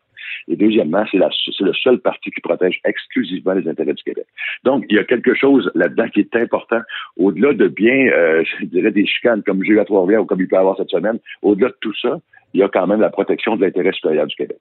Et 0.47 0.55
deuxièmement, 0.55 1.03
c'est 1.11 1.17
le 1.17 1.73
seul 1.73 1.99
parti 1.99 2.31
qui 2.31 2.41
protège 2.41 2.79
exclusivement 2.85 3.53
les 3.53 3.67
intérêts 3.67 3.93
du 3.93 4.03
Québec. 4.03 4.25
Donc, 4.63 4.85
il 4.89 4.95
y 4.95 4.99
a 4.99 5.03
quelque 5.03 5.35
chose 5.35 5.69
là-dedans 5.75 6.07
qui 6.09 6.21
est 6.21 6.35
important, 6.35 6.81
au-delà 7.17 7.53
de 7.53 7.67
bien, 7.67 8.07
euh, 8.07 8.43
je 8.59 8.65
dirais, 8.65 8.91
des 8.91 9.05
chicanes 9.05 9.43
comme 9.43 9.63
j'ai 9.63 9.73
eu 9.73 9.79
à 9.79 9.85
Trois-Rivières 9.85 10.21
ou 10.21 10.25
comme 10.25 10.41
il 10.41 10.47
peut 10.47 10.55
y 10.55 10.59
avoir 10.59 10.77
cette 10.77 10.89
semaine, 10.89 11.19
au-delà 11.41 11.69
de 11.69 11.77
tout 11.81 11.93
ça, 12.01 12.19
il 12.53 12.61
y 12.61 12.63
a 12.63 12.69
quand 12.69 12.87
même 12.87 13.01
la 13.01 13.09
protection 13.09 13.57
de 13.57 13.65
l'intérêt 13.65 13.91
supérieur 13.91 14.25
du 14.27 14.35
Québec. 14.35 14.59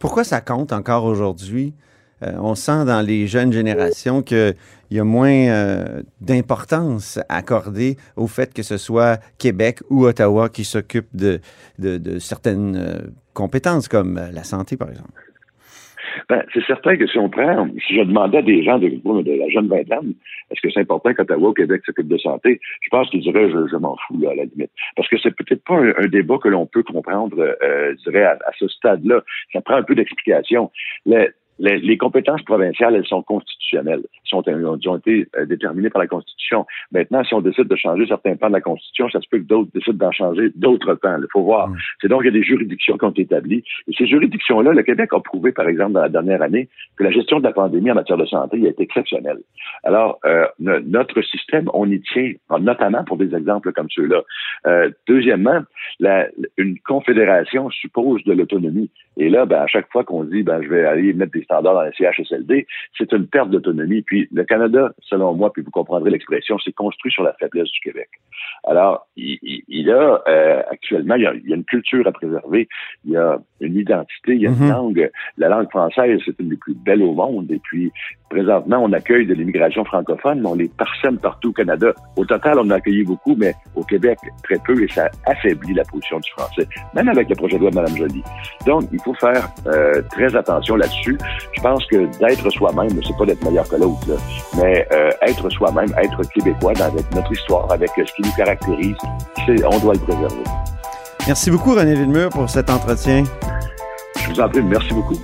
Pourquoi 0.00 0.24
ça 0.24 0.40
compte 0.40 0.72
encore 0.72 1.04
aujourd'hui? 1.04 1.74
Euh, 2.22 2.32
on 2.40 2.54
sent 2.54 2.84
dans 2.86 3.04
les 3.06 3.26
jeunes 3.26 3.52
générations 3.52 4.22
qu'il 4.22 4.54
y 4.90 5.00
a 5.00 5.04
moins 5.04 5.48
euh, 5.48 6.02
d'importance 6.20 7.18
accordée 7.28 7.96
au 8.16 8.26
fait 8.26 8.52
que 8.52 8.62
ce 8.62 8.76
soit 8.76 9.18
Québec 9.38 9.78
ou 9.88 10.04
Ottawa 10.04 10.48
qui 10.48 10.64
s'occupent 10.64 11.14
de, 11.14 11.40
certaines 12.18 12.76
euh, 12.76 13.10
compétences, 13.32 13.88
comme 13.88 14.16
la 14.16 14.44
santé, 14.44 14.76
par 14.76 14.90
exemple. 14.90 15.12
Ben, 16.28 16.42
c'est 16.52 16.64
certain 16.64 16.96
que 16.96 17.06
si 17.06 17.18
on 17.18 17.30
prend, 17.30 17.68
si 17.86 17.94
je 17.94 18.02
demandais 18.02 18.38
à 18.38 18.42
des 18.42 18.64
gens 18.64 18.78
de, 18.80 18.88
la 18.88 19.48
jeune 19.48 19.68
vingtaine, 19.68 20.14
est-ce 20.50 20.60
que 20.60 20.68
c'est 20.72 20.80
important 20.80 21.14
qu'Ottawa 21.14 21.50
ou 21.50 21.52
Québec 21.52 21.82
s'occupe 21.86 22.08
de 22.08 22.18
santé, 22.18 22.60
je 22.80 22.88
pense 22.90 23.08
qu'ils 23.10 23.20
diraient 23.20 23.48
je, 23.48 23.76
m'en 23.76 23.96
fous 24.08 24.20
à 24.28 24.34
la 24.34 24.44
limite. 24.44 24.72
Parce 24.96 25.08
que 25.08 25.16
c'est 25.22 25.30
peut-être 25.30 25.62
pas 25.64 25.76
un, 25.76 26.08
débat 26.08 26.38
que 26.42 26.48
l'on 26.48 26.66
peut 26.66 26.82
comprendre, 26.82 27.36
je 27.62 28.10
dirais, 28.10 28.24
à 28.24 28.38
ce 28.58 28.66
stade-là. 28.66 29.22
Ça 29.52 29.60
prend 29.60 29.76
un 29.76 29.84
peu 29.84 29.94
d'explication 29.94 30.72
les, 31.60 31.98
compétences 31.98 32.42
provinciales, 32.42 32.94
elles 32.94 33.06
sont 33.06 33.22
constitutionnelles, 33.22 34.02
sont, 34.24 34.42
ont 34.48 34.96
été 34.96 35.26
euh, 35.36 35.44
déterminées 35.44 35.90
par 35.90 36.00
la 36.00 36.08
Constitution. 36.08 36.66
Maintenant, 36.90 37.22
si 37.24 37.34
on 37.34 37.40
décide 37.40 37.68
de 37.68 37.76
changer 37.76 38.06
certains 38.06 38.36
pans 38.36 38.48
de 38.48 38.54
la 38.54 38.60
Constitution, 38.60 39.08
ça 39.10 39.20
se 39.20 39.28
peut 39.28 39.38
que 39.38 39.44
d'autres 39.44 39.70
décident 39.74 40.06
d'en 40.06 40.12
changer 40.12 40.50
d'autres 40.54 40.94
pans. 40.94 41.18
Il 41.18 41.26
faut 41.32 41.42
voir. 41.42 41.68
Mm. 41.68 41.76
C'est 42.00 42.08
donc 42.08 42.22
il 42.22 42.26
y 42.26 42.28
a 42.28 42.32
des 42.32 42.42
juridictions 42.42 42.96
qui 42.96 43.04
ont 43.04 43.10
été 43.10 43.22
établies. 43.22 43.62
Et 43.88 43.92
ces 43.96 44.06
juridictions-là, 44.06 44.72
le 44.72 44.82
Québec 44.82 45.10
a 45.12 45.20
prouvé, 45.20 45.52
par 45.52 45.68
exemple, 45.68 45.92
dans 45.92 46.02
la 46.02 46.08
dernière 46.08 46.42
année, 46.42 46.68
que 46.96 47.04
la 47.04 47.10
gestion 47.10 47.38
de 47.38 47.44
la 47.44 47.52
pandémie 47.52 47.90
en 47.90 47.94
matière 47.94 48.18
de 48.18 48.26
santé 48.26 48.66
a 48.66 48.70
été 48.70 48.82
exceptionnelle. 48.82 49.38
Alors, 49.84 50.18
euh, 50.24 50.46
notre 50.58 51.22
système, 51.22 51.68
on 51.74 51.90
y 51.90 52.00
tient, 52.00 52.32
notamment 52.58 53.04
pour 53.04 53.16
des 53.16 53.34
exemples 53.34 53.72
comme 53.72 53.88
ceux-là. 53.90 54.22
Euh, 54.66 54.90
deuxièmement, 55.06 55.60
la, 55.98 56.26
une 56.56 56.78
confédération 56.80 57.70
suppose 57.70 58.24
de 58.24 58.32
l'autonomie. 58.32 58.90
Et 59.16 59.28
là, 59.28 59.44
ben, 59.44 59.60
à 59.60 59.66
chaque 59.66 59.90
fois 59.90 60.04
qu'on 60.04 60.24
dit, 60.24 60.42
ben, 60.42 60.62
je 60.62 60.68
vais 60.68 60.84
aller 60.84 61.12
mettre 61.12 61.32
des 61.32 61.44
standards 61.50 61.74
dans 61.74 61.82
la 61.82 61.92
CHSLD, 61.92 62.66
c'est 62.96 63.12
une 63.12 63.26
perte 63.26 63.50
d'autonomie. 63.50 64.02
Puis 64.02 64.28
le 64.32 64.44
Canada, 64.44 64.92
selon 65.02 65.34
moi, 65.34 65.52
puis 65.52 65.62
vous 65.62 65.70
comprendrez 65.70 66.10
l'expression, 66.10 66.58
c'est 66.64 66.72
construit 66.72 67.12
sur 67.12 67.22
la 67.22 67.32
faiblesse 67.34 67.70
du 67.70 67.80
Québec. 67.80 68.08
Alors, 68.64 69.08
il, 69.16 69.38
y 69.68 69.90
a 69.90 70.22
euh, 70.28 70.62
actuellement, 70.70 71.14
il 71.14 71.22
y 71.22 71.52
a, 71.52 71.56
une 71.56 71.64
culture 71.64 72.06
à 72.06 72.12
préserver, 72.12 72.68
il 73.04 73.12
y 73.12 73.16
a 73.16 73.38
une 73.60 73.76
identité, 73.76 74.34
il 74.34 74.42
y 74.42 74.46
a 74.46 74.50
une 74.50 74.56
mm-hmm. 74.56 74.70
langue. 74.70 75.10
La 75.38 75.48
langue 75.48 75.70
française, 75.70 76.20
c'est 76.24 76.38
une 76.38 76.50
des 76.50 76.56
plus 76.56 76.74
belles 76.74 77.02
au 77.02 77.12
monde. 77.12 77.50
Et 77.50 77.60
puis, 77.62 77.92
présentement, 78.28 78.78
on 78.82 78.92
accueille 78.92 79.26
de 79.26 79.34
l'immigration 79.34 79.84
francophone, 79.84 80.40
mais 80.40 80.48
on 80.48 80.54
les 80.54 80.68
parsème 80.68 81.18
partout 81.18 81.50
au 81.50 81.52
Canada. 81.52 81.92
Au 82.16 82.24
total, 82.24 82.58
on 82.58 82.70
a 82.70 82.76
accueilli 82.76 83.04
beaucoup, 83.04 83.34
mais 83.36 83.54
au 83.74 83.82
Québec, 83.82 84.18
très 84.44 84.58
peu, 84.64 84.82
et 84.82 84.88
ça 84.88 85.08
affaiblit 85.26 85.74
la 85.74 85.84
position 85.84 86.18
du 86.18 86.30
français, 86.30 86.66
même 86.94 87.08
avec 87.08 87.28
le 87.28 87.34
projet 87.34 87.56
de 87.56 87.60
loi 87.62 87.70
de 87.70 87.76
Mme 87.76 87.96
Joly. 87.96 88.22
Donc, 88.66 88.84
il 88.92 89.00
faut 89.02 89.14
faire 89.14 89.48
euh, 89.66 90.02
très 90.10 90.34
attention 90.36 90.76
là-dessus. 90.76 91.18
Je 91.52 91.60
pense 91.60 91.84
que 91.86 92.06
d'être 92.18 92.50
soi-même, 92.50 92.90
c'est 93.06 93.16
pas 93.16 93.26
d'être 93.26 93.44
meilleur 93.44 93.68
que 93.68 93.76
l'autre, 93.76 94.06
mais 94.56 94.86
euh, 94.92 95.10
être 95.22 95.48
soi-même, 95.50 95.92
être 96.02 96.22
québécois 96.34 96.72
dans 96.74 96.92
notre 97.14 97.32
histoire, 97.32 97.70
avec 97.72 97.90
ce 97.96 98.12
qui 98.14 98.22
nous 98.22 98.32
caractérise, 98.36 98.96
on 99.48 99.78
doit 99.78 99.94
le 99.94 100.00
préserver. 100.00 100.44
Merci 101.26 101.50
beaucoup, 101.50 101.74
René 101.74 101.94
Villemur, 101.94 102.30
pour 102.30 102.48
cet 102.48 102.70
entretien. 102.70 103.24
Je 104.20 104.30
vous 104.30 104.40
en 104.40 104.48
prie, 104.48 104.62
merci 104.62 104.92
beaucoup. 104.94 105.16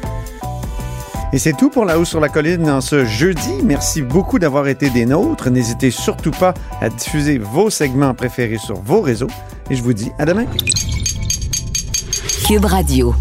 Et 1.33 1.39
c'est 1.39 1.53
tout 1.53 1.71
pour 1.71 1.85
La 1.85 1.99
Haut 1.99 2.05
sur 2.05 2.21
la 2.21 2.29
Colline 2.29 2.71
en 2.71 2.81
ce 2.81 3.05
jeudi. 3.05 3.61
Merci 3.65 4.03
beaucoup 4.03 4.39
d'avoir 4.39 4.69
été 4.69 4.91
des 4.91 5.05
nôtres. 5.07 5.51
N'hésitez 5.51 5.91
surtout 5.91 6.31
pas 6.31 6.55
à 6.81 6.89
diffuser 6.89 7.39
vos 7.39 7.69
segments 7.69 8.15
préférés 8.15 8.59
sur 8.59 8.77
vos 8.77 9.01
réseaux. 9.01 9.27
Et 9.69 9.75
je 9.75 9.83
vous 9.83 9.93
dis 9.93 10.13
à 10.19 10.25
demain. 10.25 10.47
Cube 12.47 12.65
Radio. 12.65 13.15